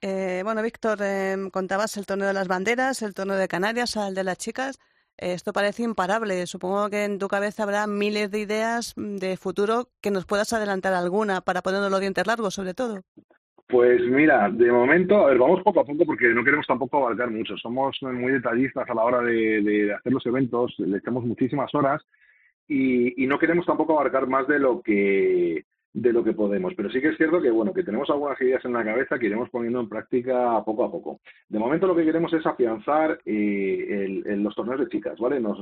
[0.00, 4.14] Eh, bueno, Víctor, eh, contabas el torneo de las banderas, el torneo de Canarias, el
[4.14, 4.78] de las chicas.
[5.18, 6.46] Esto parece imparable.
[6.46, 10.94] Supongo que en tu cabeza habrá miles de ideas de futuro que nos puedas adelantar
[10.94, 13.02] alguna para ponernos los dientes largos, sobre todo.
[13.70, 17.30] Pues mira, de momento, a ver, vamos poco a poco porque no queremos tampoco abarcar
[17.30, 17.56] mucho.
[17.56, 22.02] Somos muy detallistas a la hora de, hacer los eventos, le echamos muchísimas horas
[22.66, 26.74] y, no queremos tampoco abarcar más de lo que de lo que podemos.
[26.74, 29.26] Pero sí que es cierto que bueno, que tenemos algunas ideas en la cabeza que
[29.26, 31.20] iremos poniendo en práctica poco a poco.
[31.48, 35.38] De momento lo que queremos es afianzar eh, los torneos de chicas, ¿vale?
[35.38, 35.58] Nos,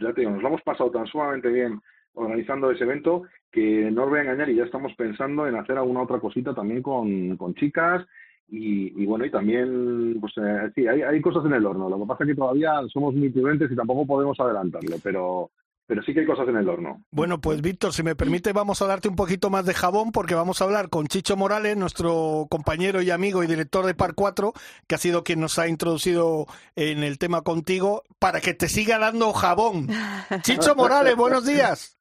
[0.00, 1.80] ya te digo, nos lo hemos pasado tan sumamente bien
[2.14, 5.78] organizando ese evento que no os voy a engañar y ya estamos pensando en hacer
[5.78, 8.04] alguna otra cosita también con, con chicas
[8.48, 11.88] y, bueno, y también, pues eh, sí, hay, hay cosas en el horno.
[11.88, 15.50] Lo que pasa es que todavía somos muy prudentes y tampoco podemos adelantarlo, pero,
[15.86, 17.02] pero sí que hay cosas en el horno.
[17.10, 20.34] Bueno, pues Víctor, si me permite, vamos a darte un poquito más de jabón porque
[20.34, 24.52] vamos a hablar con Chicho Morales, nuestro compañero y amigo y director de Par 4,
[24.86, 28.98] que ha sido quien nos ha introducido en el tema contigo, para que te siga
[28.98, 29.88] dando jabón.
[30.42, 31.98] Chicho Morales, buenos días.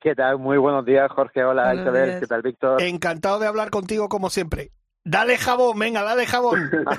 [0.00, 0.38] ¿Qué tal?
[0.38, 1.44] Muy buenos días, Jorge.
[1.44, 2.20] Hola, Isabel.
[2.20, 2.80] ¿Qué tal, Víctor?
[2.80, 4.70] Encantado de hablar contigo como siempre.
[5.04, 6.70] Dale jabón, venga, dale jabón.
[6.70, 6.98] buenos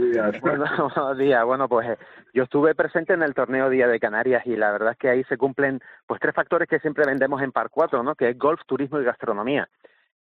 [0.00, 0.40] días.
[0.40, 1.44] buenos días.
[1.44, 1.98] Bueno, pues eh,
[2.32, 5.24] yo estuve presente en el torneo Día de Canarias y la verdad es que ahí
[5.24, 8.14] se cumplen pues tres factores que siempre vendemos en Par 4, ¿no?
[8.14, 9.68] Que es golf, turismo y gastronomía.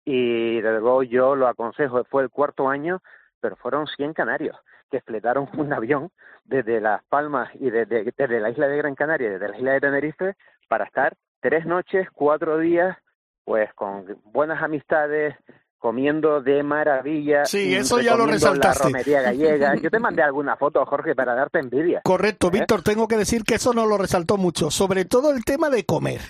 [0.04, 3.02] Y desde luego yo lo aconsejo, fue el cuarto año,
[3.40, 4.56] pero fueron 100 canarios
[4.90, 6.11] que fletaron un avión
[6.44, 9.80] desde Las Palmas y desde, desde la isla de Gran Canaria, desde la isla de
[9.80, 10.36] Tenerife,
[10.68, 12.96] para estar tres noches, cuatro días,
[13.44, 15.36] pues con buenas amistades,
[15.78, 17.44] comiendo de maravilla.
[17.44, 18.84] Sí, eso ya lo resaltaste.
[18.84, 19.74] La romería gallega.
[19.76, 22.00] Yo te mandé alguna foto, Jorge, para darte envidia.
[22.04, 22.50] Correcto, ¿Eh?
[22.54, 25.84] Víctor, tengo que decir que eso no lo resaltó mucho, sobre todo el tema de
[25.84, 26.20] comer.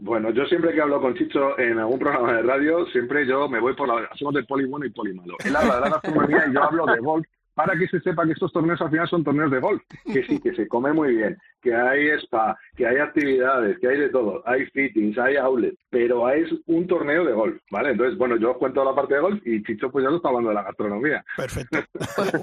[0.00, 3.58] Bueno, yo siempre que hablo con Chicho en algún programa de radio, siempre yo me
[3.60, 4.08] voy por la...
[4.14, 5.34] Somos de poli bueno y poli malo.
[5.44, 7.26] Él habla de la gastronomía y yo hablo de golf
[7.58, 10.38] para que se sepa que estos torneos al final son torneos de golf, que sí,
[10.38, 14.44] que se come muy bien, que hay spa, que hay actividades, que hay de todo,
[14.46, 17.90] hay fittings, hay outlet, pero es un torneo de golf, ¿vale?
[17.90, 20.28] Entonces, bueno, yo os cuento la parte de golf y Chicho pues ya nos está
[20.28, 21.24] hablando de la gastronomía.
[21.36, 21.78] Perfecto.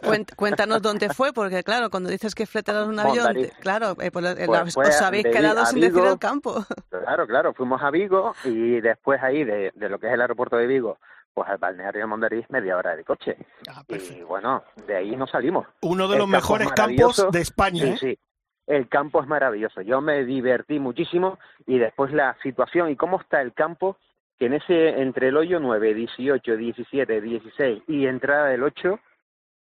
[0.04, 4.26] Pues, cuéntanos dónde fue, porque claro, cuando dices que fletaron un avión, claro, eh, pues,
[4.38, 6.66] eh, pues os habéis quedado sin decir el campo.
[6.90, 10.58] Claro, claro, fuimos a Vigo y después ahí de, de lo que es el aeropuerto
[10.58, 10.98] de Vigo
[11.36, 13.38] pues al balneario de Mondariz media hora de coche.
[13.70, 15.68] Ah, y bueno, de ahí no salimos.
[15.82, 17.84] Uno de los mejores campos de España.
[17.84, 17.98] Sí, ¿eh?
[18.00, 18.20] sí.
[18.68, 19.82] El campo es maravilloso.
[19.82, 23.98] Yo me divertí muchísimo y después la situación y cómo está el campo,
[24.40, 28.98] que en ese entre el hoyo 9, 18, 17, 16 y entrada del 8,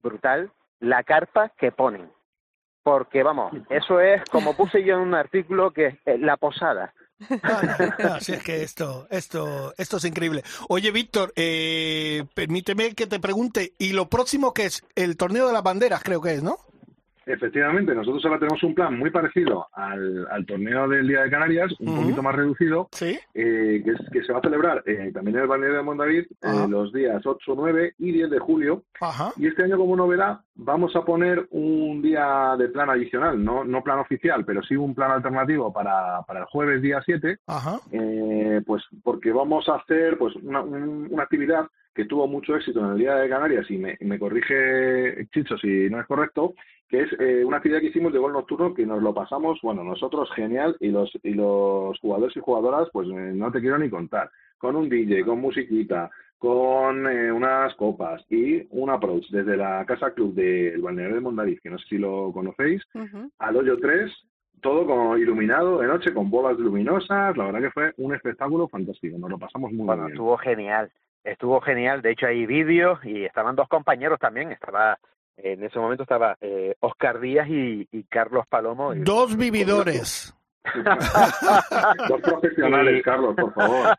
[0.02, 0.50] brutal,
[0.80, 2.10] la carpa que ponen.
[2.82, 6.94] Porque vamos, eso es como puse yo en un artículo que es la posada
[8.12, 10.42] Así es que esto, esto, esto es increíble.
[10.68, 14.84] Oye, Víctor, eh, permíteme que te pregunte, ¿y lo próximo que es?
[14.94, 16.58] El torneo de las banderas, creo que es, ¿no?
[17.32, 21.96] Efectivamente, nosotros ahora tenemos un plan muy parecido al, torneo del Día de Canarias, un
[21.96, 23.18] poquito más reducido, ¿Sí?
[23.34, 26.66] eh, que, que, se va a celebrar eh, también en el balneario de Mondavid eh,
[26.68, 28.82] los días 8, 9 y 10 de julio.
[29.36, 33.82] Y este año, como novedad, vamos a poner un día de plan adicional, no, no
[33.82, 37.38] plan oficial, pero sí un plan alternativo para, para el jueves día 7,
[37.92, 42.92] eh, pues porque vamos a hacer pues una, una actividad que tuvo mucho éxito en
[42.92, 46.54] el Día de Canarias y me, me corrige Chicho si no es correcto,
[46.90, 49.84] que es eh, una actividad que hicimos de gol nocturno que nos lo pasamos, bueno,
[49.84, 53.88] nosotros genial y los y los jugadores y jugadoras pues eh, no te quiero ni
[53.88, 54.28] contar,
[54.58, 60.12] con un DJ, con musiquita, con eh, unas copas y un approach desde la Casa
[60.12, 62.82] Club del Balneario de Mondariz, que no sé si lo conocéis,
[63.38, 64.10] al hoyo 3,
[64.60, 69.16] todo como iluminado de noche con bolas luminosas, la verdad que fue un espectáculo fantástico,
[69.16, 70.14] nos lo pasamos muy bueno, bien.
[70.14, 70.90] Estuvo genial.
[71.22, 74.98] Estuvo genial, de hecho hay vídeos y estaban dos compañeros también, estaba
[75.42, 78.94] en ese momento estaba eh, Oscar Díaz y, Carlos Palomo.
[78.94, 80.34] dos vividores.
[82.08, 83.96] dos profesionales, Carlos, por favor.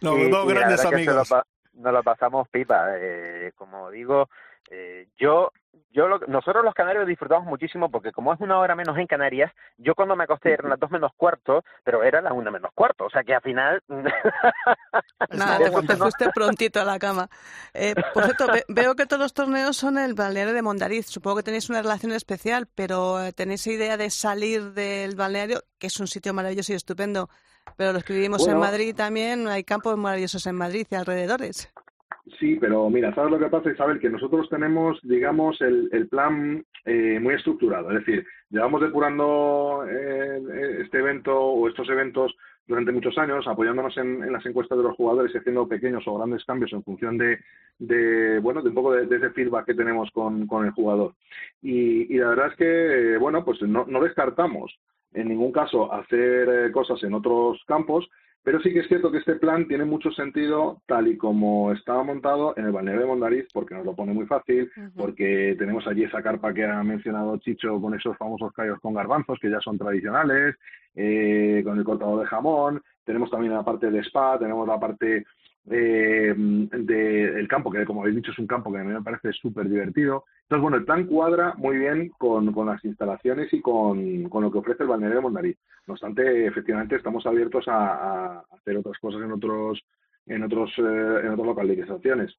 [0.02, 1.30] no, dos grandes amigos.
[1.74, 2.88] Nos lo, pasamos pipa.
[2.98, 4.28] Eh, como digo,
[4.70, 5.52] eh, yo
[5.92, 9.94] yo nosotros los canarios disfrutamos muchísimo porque como es una hora menos en Canarias, yo
[9.94, 13.10] cuando me acosté eran las dos menos cuarto, pero era la una menos cuarto, o
[13.10, 13.82] sea que al final...
[15.30, 17.28] Nada, te, fuiste prontito a la cama.
[17.74, 21.42] Eh, por cierto, veo que todos los torneos son el balneario de Mondariz, supongo que
[21.42, 26.06] tenéis una relación especial, pero eh, ¿tenéis idea de salir del balneario, que es un
[26.06, 27.28] sitio maravilloso y estupendo,
[27.76, 31.72] pero los que vivimos en Madrid también, hay campos maravillosos en Madrid y alrededores?
[32.38, 33.98] Sí, pero mira, ¿sabes lo que pasa, Isabel?
[33.98, 37.90] Que nosotros tenemos, digamos, el, plan eh, muy estructurado.
[37.90, 42.34] Es decir, llevamos depurando eh, este evento o estos eventos
[42.66, 46.44] durante muchos años, apoyándonos en, las encuestas de los jugadores y haciendo pequeños o grandes
[46.44, 47.38] cambios en función de,
[47.78, 51.14] de bueno, de un poco de, ese feedback que tenemos con, con el jugador.
[51.62, 54.78] Y, y, la verdad es que, bueno, pues no, no descartamos
[55.12, 58.08] en ningún caso hacer eh, cosas en otros campos,
[58.42, 62.02] pero sí que es cierto que este plan tiene mucho sentido tal y como estaba
[62.02, 66.04] montado en el balneario de Mondariz, porque nos lo pone muy fácil, porque tenemos allí
[66.04, 69.78] esa carpa que ha mencionado Chicho con esos famosos callos con garbanzos que ya son
[69.78, 70.56] tradicionales,
[70.94, 75.24] eh, con el cortador de jamón, tenemos también la parte de spa, tenemos la parte
[75.64, 79.68] del campo, que como habéis dicho es un campo que a mí me parece súper
[79.68, 80.24] divertido.
[80.42, 84.50] Entonces, bueno, el plan cuadra muy bien con, con las instalaciones y con, con, lo
[84.50, 85.58] que ofrece el balneario de Mondariz.
[85.86, 89.80] No obstante, efectivamente, estamos abiertos a, a hacer otras cosas en otros
[90.26, 92.36] en otros eh, en otras localizaciones.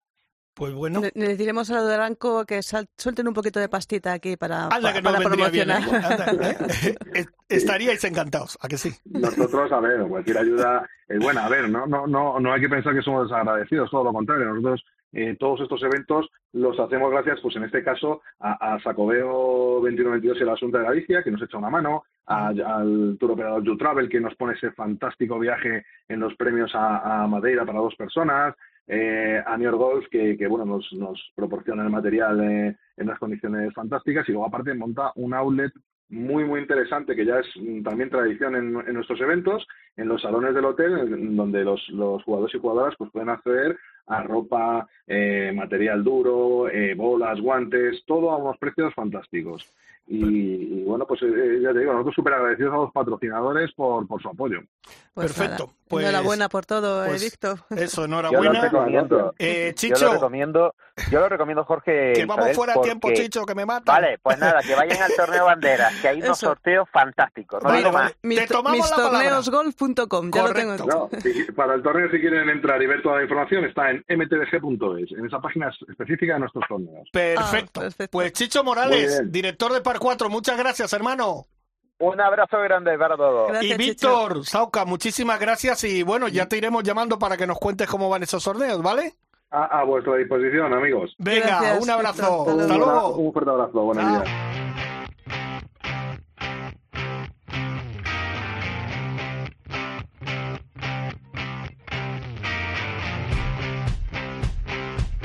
[0.54, 1.02] Pues bueno.
[1.14, 5.20] Le, diremos a los de Aranco que suelten un poquito de pastita aquí para, para,
[5.20, 5.82] promocionar.
[6.42, 6.58] ¿eh?
[7.16, 7.26] ¿eh?
[7.48, 8.92] Estaríais encantados, ¿a que sí?
[9.06, 11.46] Nosotros, a ver, cualquier ayuda es buena.
[11.46, 14.46] A ver, no, no, no, no hay que pensar que somos desagradecidos, todo lo contrario.
[14.46, 14.84] Nosotros
[15.14, 20.38] eh, todos estos eventos los hacemos gracias, pues en este caso, a, a Sacobeo 2122
[20.40, 24.10] y la Asunta de Galicia, que nos echa una mano, al tour operador You Travel,
[24.10, 28.56] que nos pone ese fantástico viaje en los premios a, Madeira para dos personas,
[28.94, 33.20] eh, a New York Golf, que, bueno, nos, nos proporciona el material eh, en unas
[33.20, 35.72] condiciones fantásticas, y luego aparte monta un outlet
[36.10, 37.48] muy, muy interesante, que ya es
[37.86, 39.66] también tradición en, nuestros eventos,
[39.96, 43.78] en los salones del hotel, en, donde los, los, jugadores y jugadoras pues pueden acceder
[44.08, 49.74] a ropa, eh, material duro, eh, bolas, guantes, todo a unos precios fantásticos.
[50.08, 54.22] Y, bueno, pues eh, ya te digo, nosotros súper agradecidos a los patrocinadores por, por
[54.22, 54.60] su apoyo.
[55.14, 55.72] Pues Perfecto.
[55.88, 57.60] Pues, enhorabuena por todo, pues, Víctor.
[57.70, 58.44] Eso, enhorabuena.
[58.54, 59.34] Yo lo recomiendo.
[59.74, 59.96] Chicho.
[59.96, 60.74] Yo lo recomiendo,
[61.10, 62.14] yo lo recomiendo Jorge.
[62.14, 63.94] Que vamos fuera a tiempo, Chicho, que me mata.
[63.94, 67.64] Vale, pues nada, que vayan al torneo Banderas, que hay unos sorteos fantásticos.
[67.64, 68.14] No digo más.
[68.22, 70.76] Mistorneosgolf.com, ya lo tengo.
[70.86, 71.10] No,
[71.56, 75.26] para el torneo, si quieren entrar y ver toda la información, está en mtdg.es, en
[75.26, 77.08] esa página específica de nuestros torneos.
[77.12, 77.82] Perfecto.
[77.84, 81.46] Ah, pues Chicho Morales, director de Par 4, muchas gracias, hermano.
[82.00, 83.64] Un abrazo grande para todos.
[83.64, 87.88] y Víctor, Sauca, muchísimas gracias y bueno, ya te iremos llamando para que nos cuentes
[87.88, 89.14] cómo van esos torneos, ¿vale?
[89.52, 91.14] A, vuestra disposición, amigos.
[91.20, 92.46] Venga, un abrazo.
[92.50, 93.16] Hasta, luego.
[93.18, 93.82] Un fuerte abrazo.
[93.84, 94.71] Buenos días.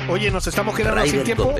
[0.08, 1.52] Oye, nos estamos quedando sin tiempo.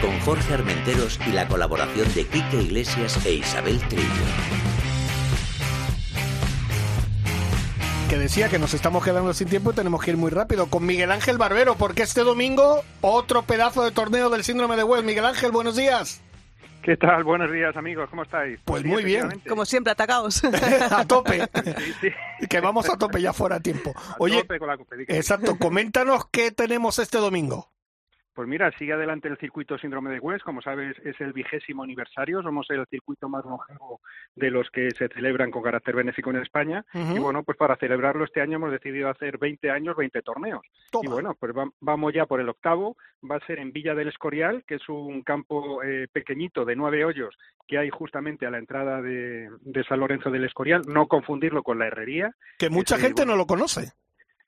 [0.00, 4.06] con Jorge Armenteros y la colaboración de Quique Iglesias e Isabel Trillo.
[8.08, 10.86] Que decía que nos estamos quedando sin tiempo y tenemos que ir muy rápido con
[10.86, 15.04] Miguel Ángel Barbero, porque este domingo otro pedazo de torneo del síndrome de West.
[15.04, 16.22] Miguel Ángel, buenos días.
[16.82, 17.24] ¿Qué tal?
[17.24, 18.08] Buenos días, amigos.
[18.10, 18.60] ¿Cómo estáis?
[18.64, 19.42] Pues muy bien.
[19.46, 20.42] Como siempre, atacados.
[20.90, 21.48] a tope.
[22.48, 23.92] Que vamos a tope ya fuera tiempo.
[24.20, 24.46] Oye,
[25.08, 25.58] exacto.
[25.58, 27.68] Coméntanos qué tenemos este domingo.
[28.38, 30.44] Pues mira, sigue adelante el circuito Síndrome de West.
[30.44, 32.40] Como sabes, es el vigésimo aniversario.
[32.40, 34.00] Somos el circuito más longevo
[34.36, 36.84] de los que se celebran con carácter benéfico en España.
[36.94, 40.60] Y bueno, pues para celebrarlo este año hemos decidido hacer 20 años, 20 torneos.
[41.02, 42.96] Y bueno, pues vamos ya por el octavo.
[43.28, 47.04] Va a ser en Villa del Escorial, que es un campo eh, pequeñito de nueve
[47.04, 47.36] hoyos
[47.66, 49.48] que hay justamente a la entrada de,
[49.88, 50.82] San Lorenzo del Escorial.
[50.86, 52.36] No confundirlo con la herrería.
[52.56, 53.94] Que mucha gente no lo conoce.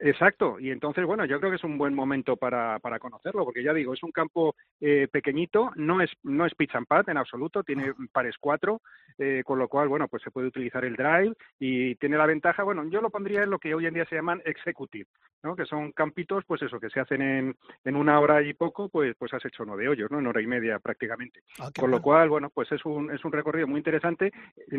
[0.03, 3.63] Exacto, y entonces, bueno, yo creo que es un buen momento para, para conocerlo, porque
[3.63, 7.19] ya digo, es un campo eh, pequeñito, no es, no es pitch and pad en
[7.19, 8.81] absoluto, tiene pares cuatro,
[9.19, 12.63] eh, con lo cual, bueno, pues se puede utilizar el drive y tiene la ventaja,
[12.63, 15.07] bueno, yo lo pondría en lo que hoy en día se llaman executive,
[15.43, 15.55] ¿no?
[15.55, 19.15] Que son campitos, pues eso, que se hacen en, en una hora y poco, pues,
[19.19, 20.19] pues has hecho nueve hoyos, ¿no?
[20.19, 21.43] En hora y media prácticamente.
[21.59, 24.33] Ah, con lo cual, bueno, pues es un, es un recorrido muy interesante.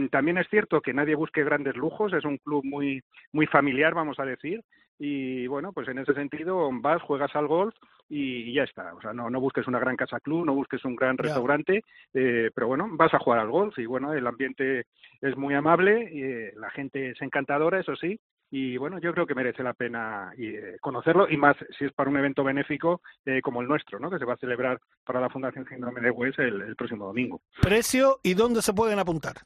[0.09, 4.19] También es cierto que nadie busque grandes lujos, es un club muy, muy familiar, vamos
[4.19, 4.63] a decir,
[5.03, 7.73] y bueno, pues en ese sentido vas, juegas al golf
[8.07, 8.93] y, ya está.
[8.93, 11.83] O sea, no, no busques una gran casa club, no busques un gran restaurante,
[12.13, 14.85] eh, pero bueno, vas a jugar al golf y bueno, el ambiente
[15.19, 18.19] es muy amable, y, eh, la gente es encantadora, eso sí,
[18.51, 22.11] y bueno, yo creo que merece la pena eh, conocerlo y más si es para
[22.11, 23.01] un evento benéfico
[23.41, 24.11] como el nuestro, ¿no?
[24.11, 27.41] Que se va a celebrar para la Fundación Síndrome de West el próximo domingo.
[27.59, 29.37] ¿Precio y dónde se pueden apuntar?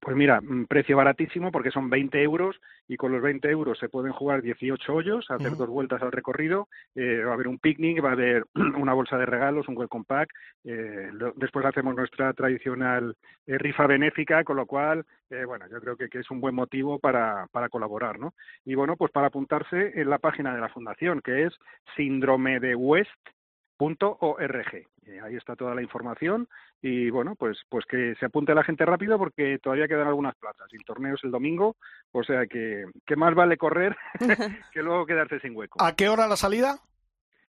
[0.00, 3.88] Pues mira, un precio baratísimo porque son 20 euros y con los 20 euros se
[3.88, 8.02] pueden jugar 18 hoyos, hacer dos vueltas al recorrido, eh, va a haber un picnic,
[8.02, 8.44] va a haber
[8.78, 10.30] una bolsa de regalos, un welcome pack,
[10.64, 15.04] eh, después hacemos nuestra tradicional eh, rifa benéfica, con lo cual,
[15.46, 18.32] bueno, yo creo que, que, es un buen motivo para, para colaborar, ¿no?
[18.64, 21.54] Y bueno, pues para apuntarse en la página de la fundación, que es
[21.96, 23.10] síndrome de West
[23.78, 24.74] .org.
[25.06, 26.48] Eh, ahí está toda la información
[26.82, 30.68] y bueno, pues pues que se apunte la gente rápido porque todavía quedan algunas plazas.
[30.72, 31.76] El torneo es el domingo,
[32.12, 33.96] o sea que, que más vale correr
[34.72, 35.82] que luego quedarse sin hueco.
[35.82, 36.80] ¿A qué hora la salida?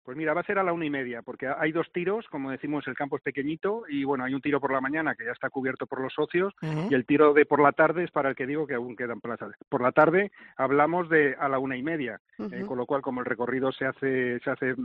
[0.07, 2.49] Pues mira, va a ser a la una y media, porque hay dos tiros, como
[2.49, 5.33] decimos, el campo es pequeñito y bueno, hay un tiro por la mañana que ya
[5.33, 8.35] está cubierto por los socios y el tiro de por la tarde es para el
[8.37, 9.51] que digo que aún quedan plazas.
[9.67, 13.19] Por la tarde hablamos de a la una y media, eh, con lo cual como
[13.19, 14.75] el recorrido se hace se hace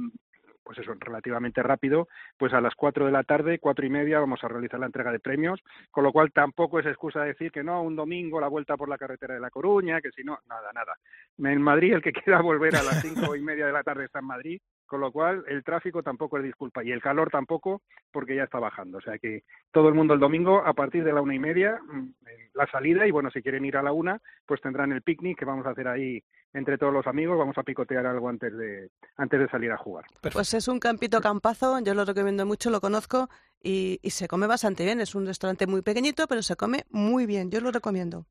[0.62, 4.42] pues eso, relativamente rápido, pues a las cuatro de la tarde, cuatro y media, vamos
[4.42, 5.60] a realizar la entrega de premios,
[5.90, 8.98] con lo cual tampoco es excusa decir que no, un domingo la vuelta por la
[8.98, 10.94] carretera de La Coruña, que si no, nada, nada.
[11.38, 14.20] En Madrid el que quiera volver a las cinco y media de la tarde está
[14.20, 14.60] en Madrid,
[14.92, 17.80] con lo cual el tráfico tampoco es disculpa y el calor tampoco
[18.10, 18.98] porque ya está bajando.
[18.98, 21.80] O sea que todo el mundo el domingo a partir de la una y media
[21.82, 22.10] mm,
[22.52, 25.46] la salida y bueno, si quieren ir a la una, pues tendrán el picnic que
[25.46, 26.22] vamos a hacer ahí
[26.52, 30.04] entre todos los amigos, vamos a picotear algo antes de, antes de salir a jugar.
[30.30, 33.30] Pues es un campito campazo, yo lo recomiendo mucho, lo conozco
[33.62, 35.00] y, y se come bastante bien.
[35.00, 38.26] Es un restaurante muy pequeñito, pero se come muy bien, yo lo recomiendo.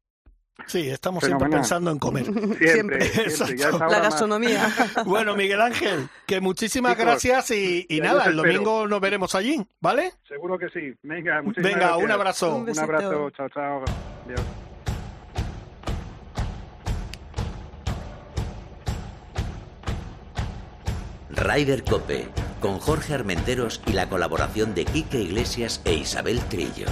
[0.67, 1.39] Sí, estamos Fenomenal.
[1.49, 2.25] siempre pensando en comer.
[2.71, 3.55] Siempre, siempre
[3.89, 4.63] la gastronomía.
[4.95, 5.05] Más.
[5.05, 9.65] Bueno, Miguel Ángel, que muchísimas Chicos, gracias y, y nada, el domingo nos veremos allí,
[9.79, 10.13] ¿vale?
[10.27, 10.93] Seguro que sí.
[11.03, 12.05] Venga, muchísimas Venga, gracias.
[12.05, 12.55] un abrazo.
[12.57, 13.83] Un, un abrazo, chao, chao.
[14.25, 14.41] Adiós.
[21.29, 22.27] Rider Cope,
[22.59, 26.87] con Jorge Armenteros y la colaboración de Quique Iglesias e Isabel Trillo.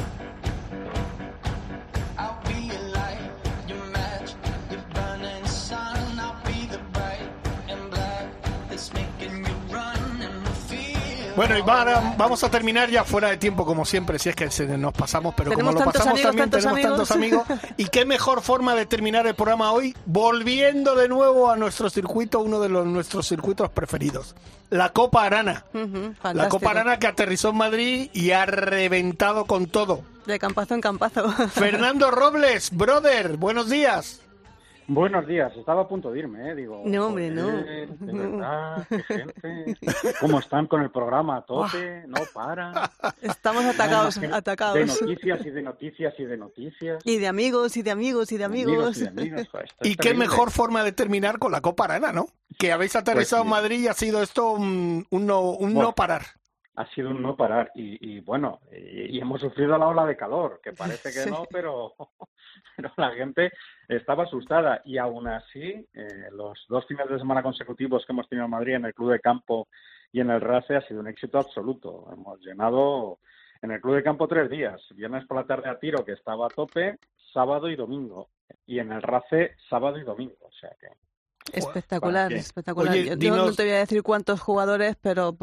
[11.40, 14.92] Bueno, y vamos a terminar ya fuera de tiempo, como siempre, si es que nos
[14.92, 17.48] pasamos, pero como lo pasamos también tenemos tantos amigos.
[17.78, 22.42] Y qué mejor forma de terminar el programa hoy, volviendo de nuevo a nuestro circuito,
[22.42, 24.36] uno de los, nuestros circuitos preferidos,
[24.70, 25.64] la Copa Arana.
[26.24, 30.04] la Copa Arana que aterrizó en Madrid y ha reventado con todo.
[30.26, 31.32] De campazo en campazo.
[31.54, 34.20] Fernando Robles, brother, buenos días.
[34.90, 36.56] Buenos días, estaba a punto de irme, ¿eh?
[36.56, 37.48] Digo, no, hombre, no.
[37.48, 39.78] De verdad, qué gente.
[40.20, 42.06] ¿Cómo están con el programa a tope?
[42.08, 42.74] No paran.
[43.22, 44.74] Estamos atacados, atacados.
[44.74, 47.06] De noticias y de noticias y de noticias.
[47.06, 49.00] Y de amigos y de amigos y de amigos.
[49.84, 52.30] y, qué mejor forma de terminar con la Copa Arana, ¿no?
[52.58, 56.39] Que habéis pues aterrizado en Madrid y ha sido esto un, no, un no parar
[56.80, 57.72] ha sido un no parar.
[57.76, 61.94] Y, bueno y, hemos sufrido la ola de calor que parece que no pero
[62.76, 63.52] pero la gente
[63.88, 64.82] estaba asustada.
[64.86, 68.76] Y aún así eh, los dos fines de semana consecutivos que hemos tenido en Madrid
[68.76, 69.68] en el club de campo
[70.14, 72.08] y en el RACE ha sido un éxito absoluto.
[72.14, 73.20] Hemos llenado
[73.62, 76.46] en el club de campo tres días viernes por la tarde a tiro que estaba
[76.46, 76.98] a tope
[77.34, 78.30] sábado y domingo
[78.66, 80.38] y en el RACE sábado y domingo.
[80.40, 80.88] O sea que
[81.54, 82.96] Espectacular, espectacular.
[82.96, 85.36] Yo no te voy a decir cuántos jugadores, pero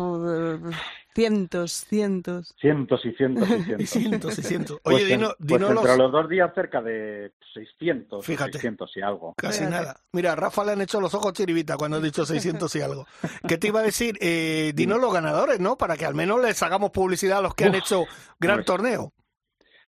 [1.14, 2.54] cientos, cientos.
[2.60, 3.90] Cientos y cientos y cientos.
[3.90, 4.80] cientos y cientos.
[4.84, 6.12] Oye, pues Dino, pues entre los...
[6.12, 9.34] dos días cerca de 600, Fíjate, 600 y algo.
[9.36, 9.96] Casi nada.
[10.12, 13.06] Mira, a Rafa le han hecho los ojos chiribita cuando ha dicho 600 y algo.
[13.48, 14.16] ¿Qué te iba a decir?
[14.20, 15.76] Eh, dinos los ganadores, ¿no?
[15.76, 18.04] Para que al menos les hagamos publicidad a los que han hecho
[18.38, 19.12] gran pues torneo.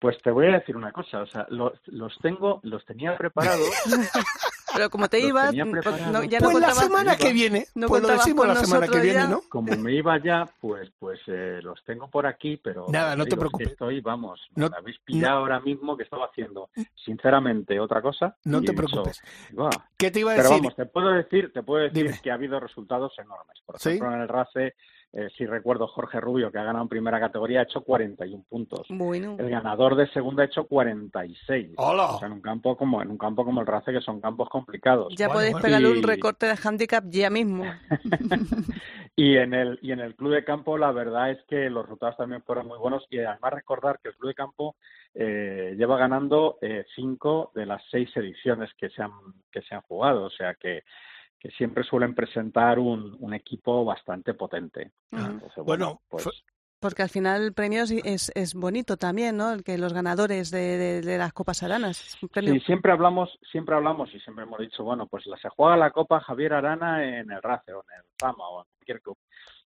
[0.00, 3.68] Pues te voy a decir una cosa, o sea, los, los tengo, los tenía preparados.
[4.74, 8.08] Pero como te ibas, pues, no, ya pues la semana que viene, no pues lo
[8.08, 9.42] decimos la semana que viene, ¿no?
[9.48, 13.36] Como me iba ya, pues pues eh, los tengo por aquí, pero nada, no te
[13.36, 13.72] preocupes.
[13.72, 18.36] Estoy, vamos, no, me habéis pillado ahora mismo que estaba haciendo, sinceramente, otra cosa.
[18.44, 19.20] No te preocupes.
[19.96, 20.48] ¿Qué te iba a decir?
[20.48, 23.60] Pero vamos, te puedo decir, te puedo decir que ha habido resultados enormes.
[23.66, 24.74] Por ejemplo, en el RACE
[25.12, 28.86] eh, si recuerdo, Jorge Rubio, que ha ganado en primera categoría, ha hecho 41 puntos.
[28.90, 29.36] Bueno.
[29.40, 31.72] El ganador de segunda ha hecho 46.
[31.78, 32.12] ¡Hola!
[32.12, 34.48] O sea, en un campo como en un campo como el RACE, que son campos
[34.48, 35.12] complicados.
[35.16, 37.64] Ya podéis pegarle un recorte de handicap ya mismo.
[39.16, 42.16] y en el y en el club de campo, la verdad es que los resultados
[42.16, 44.76] también fueron muy buenos y además recordar que el club de campo
[45.14, 49.10] eh, lleva ganando eh, cinco de las seis ediciones que se han
[49.50, 50.84] que se han jugado, o sea que
[51.40, 54.92] que siempre suelen presentar un, un equipo bastante potente.
[55.64, 56.28] bueno, pues
[56.80, 59.52] porque al final el premio es, es bonito también, ¿no?
[59.52, 61.98] El que los ganadores de, de, las Copas Aranas.
[61.98, 65.90] Sí, siempre hablamos, siempre hablamos y siempre hemos dicho, bueno, pues la, se juega la
[65.90, 69.18] Copa Javier Arana en el RACE o en el Fama o en cualquier club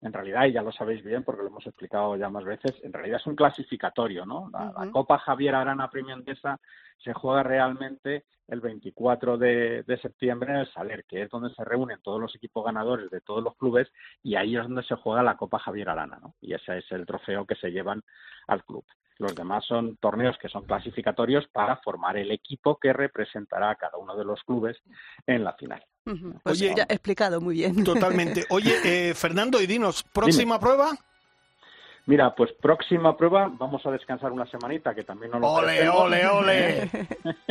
[0.03, 2.93] en realidad, y ya lo sabéis bien porque lo hemos explicado ya más veces, en
[2.93, 4.51] realidad es un clasificatorio, ¿no?
[4.53, 6.59] La, Copa Javier Arana Premio Endesa
[6.99, 12.03] se juega realmente el 24 de, septiembre en el Saler, que es donde se reúnen
[12.03, 13.89] todos los equipos ganadores de todos los clubes
[14.23, 16.35] y ahí es donde se juega la Copa Javier Arana, ¿no?
[16.41, 18.03] Y ese es el trofeo que se llevan
[18.49, 18.85] al club.
[19.19, 23.99] Los demás son torneos que son clasificatorios para formar el equipo que representará a cada
[23.99, 24.83] uno de los clubes
[25.27, 25.85] en la final.
[26.05, 27.85] Pues Oye, ya explicado muy bien.
[27.85, 28.45] Totalmente.
[28.51, 30.91] Oye, eh, Fernando, y dinos, ¿próxima prueba?
[32.05, 36.27] Mira, pues próxima prueba, vamos a descansar una semanita, que también no lo ¡Ole, ole,
[36.27, 36.91] ole!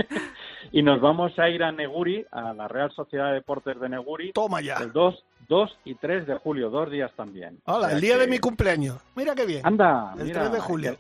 [0.73, 4.33] y nos vamos a ir a Neguri, a la Real Sociedad de Deportes de Neguri.
[4.33, 4.75] Toma ya.
[4.75, 7.61] El 2, 2 y 3 de julio, dos días también.
[7.63, 8.97] Hola, el día de mi cumpleaños.
[9.15, 9.61] Mira qué bien.
[9.63, 10.97] Anda, el 3 de julio.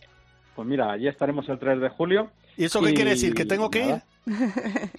[0.55, 2.31] Pues mira, allí estaremos el 3 de julio.
[2.61, 3.33] ¿Y eso qué quiere decir?
[3.33, 4.01] ¿Que tengo que ir?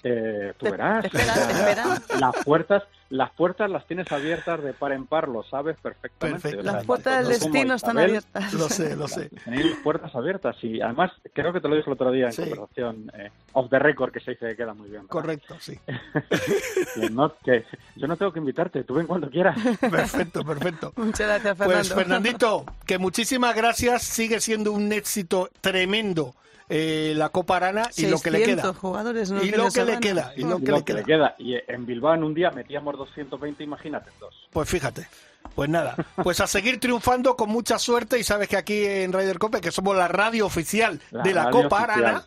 [0.02, 1.06] Eh, tú verás.
[2.18, 6.60] Las puertas, las puertas las tienes abiertas de par en par, lo sabes perfectamente.
[6.60, 8.52] las puertas del destino están abiertas.
[8.52, 9.30] Lo sé, lo sé.
[9.44, 13.12] Tenéis puertas abiertas y además creo que te lo dije el otro día en conversación
[13.16, 15.06] eh, off the record que se dice que queda muy bien.
[15.06, 15.78] Correcto, sí.
[17.44, 19.56] que yo no tengo que invitarte, tú ven cuando quieras.
[19.78, 20.92] Perfecto, perfecto.
[20.96, 21.78] Muchas gracias, Fernando.
[21.78, 26.34] Pues Fernandito, que muchísimas gracias, sigue siendo un éxito tremendo
[26.74, 28.72] eh, la Copa Arana y lo que le queda.
[28.72, 30.32] Jugadores, y lo que le queda.
[30.34, 31.34] Y lo, que, le, queda.
[31.38, 34.34] Y en Bilbao en un día metíamos 220, imagínate, dos.
[34.50, 35.06] Pues fíjate.
[35.54, 39.38] Pues nada, pues a seguir triunfando con mucha suerte y sabes que aquí en Ryder
[39.38, 42.24] Cope, que somos la radio oficial de la Copa Arana,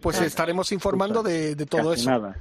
[0.00, 2.08] pues estaremos informando de, todo eso.
[2.08, 2.36] Nada.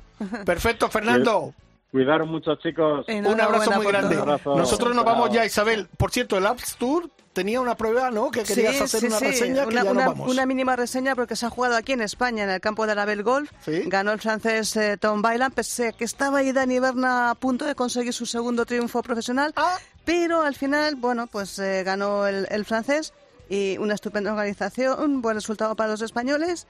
[0.46, 1.56] Perfecto, Fernando.
[1.98, 3.08] Cuidaron mucho, chicos.
[3.08, 4.16] Un abrazo muy grande.
[4.46, 5.88] Nosotros nos vamos ya, Isabel.
[5.98, 8.30] Por cierto, el Apps Tour tenía una prueba, ¿no?
[8.30, 10.32] Que querías hacer una reseña, que una, ya una, vamos.
[10.32, 13.24] una, mínima reseña porque se ha jugado aquí en España, en el campo de Arabel
[13.24, 13.52] Golf.
[13.88, 17.66] Ganó el francés eh, Tom Bailan, pese a que estaba ahí Dani Berna a punto
[17.66, 19.54] de conseguir su segundo triunfo profesional.
[19.56, 19.78] Ah.
[20.06, 23.12] pero al final, bueno, pues eh, ganó el, francés
[23.50, 26.68] y una estupenda organización, un buen resultado para los españoles.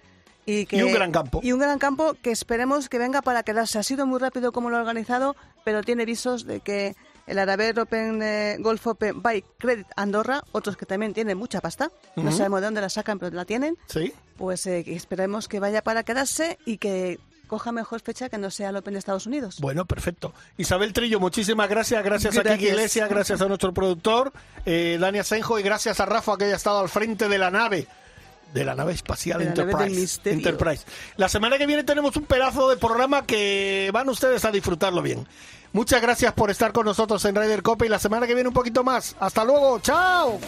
[0.48, 1.42] Y, que, y, un gran campo.
[1.44, 3.80] Y un gran campo que esperemos que venga para quedarse.
[3.80, 5.36] Ha sido muy rápido como lo ha organizado,
[5.66, 6.96] pero tiene visos de que
[7.28, 11.92] el Araber Open eh, Golf Open by Credit Andorra, otros que también tienen mucha pasta,
[12.16, 13.78] no sabemos de dónde la sacan, pero la tienen.
[13.88, 14.14] Sí.
[14.38, 18.70] Pues eh, esperemos que vaya para quedarse y que coja mejor fecha que no sea
[18.70, 19.58] el Open de Estados Unidos.
[19.60, 20.34] Bueno, perfecto.
[20.58, 22.02] Isabel Trillo, muchísimas gracias.
[22.06, 24.32] Gracias, a Kiki Iglesias, gracias a nuestro productor,
[24.66, 27.86] eh, Dani Asenjo, y gracias a Rafa que haya estado al frente de la nave
[28.54, 30.20] de la nave espacial Enterprise.
[30.26, 30.86] Enterprise.
[31.18, 35.28] La semana que viene tenemos un pedazo de programa que van ustedes a disfrutarlo bien.
[35.74, 38.54] Muchas gracias por estar con nosotros en Ryder Copa y la semana que viene un
[38.54, 39.16] poquito más.
[39.20, 40.40] Hasta luego, chao.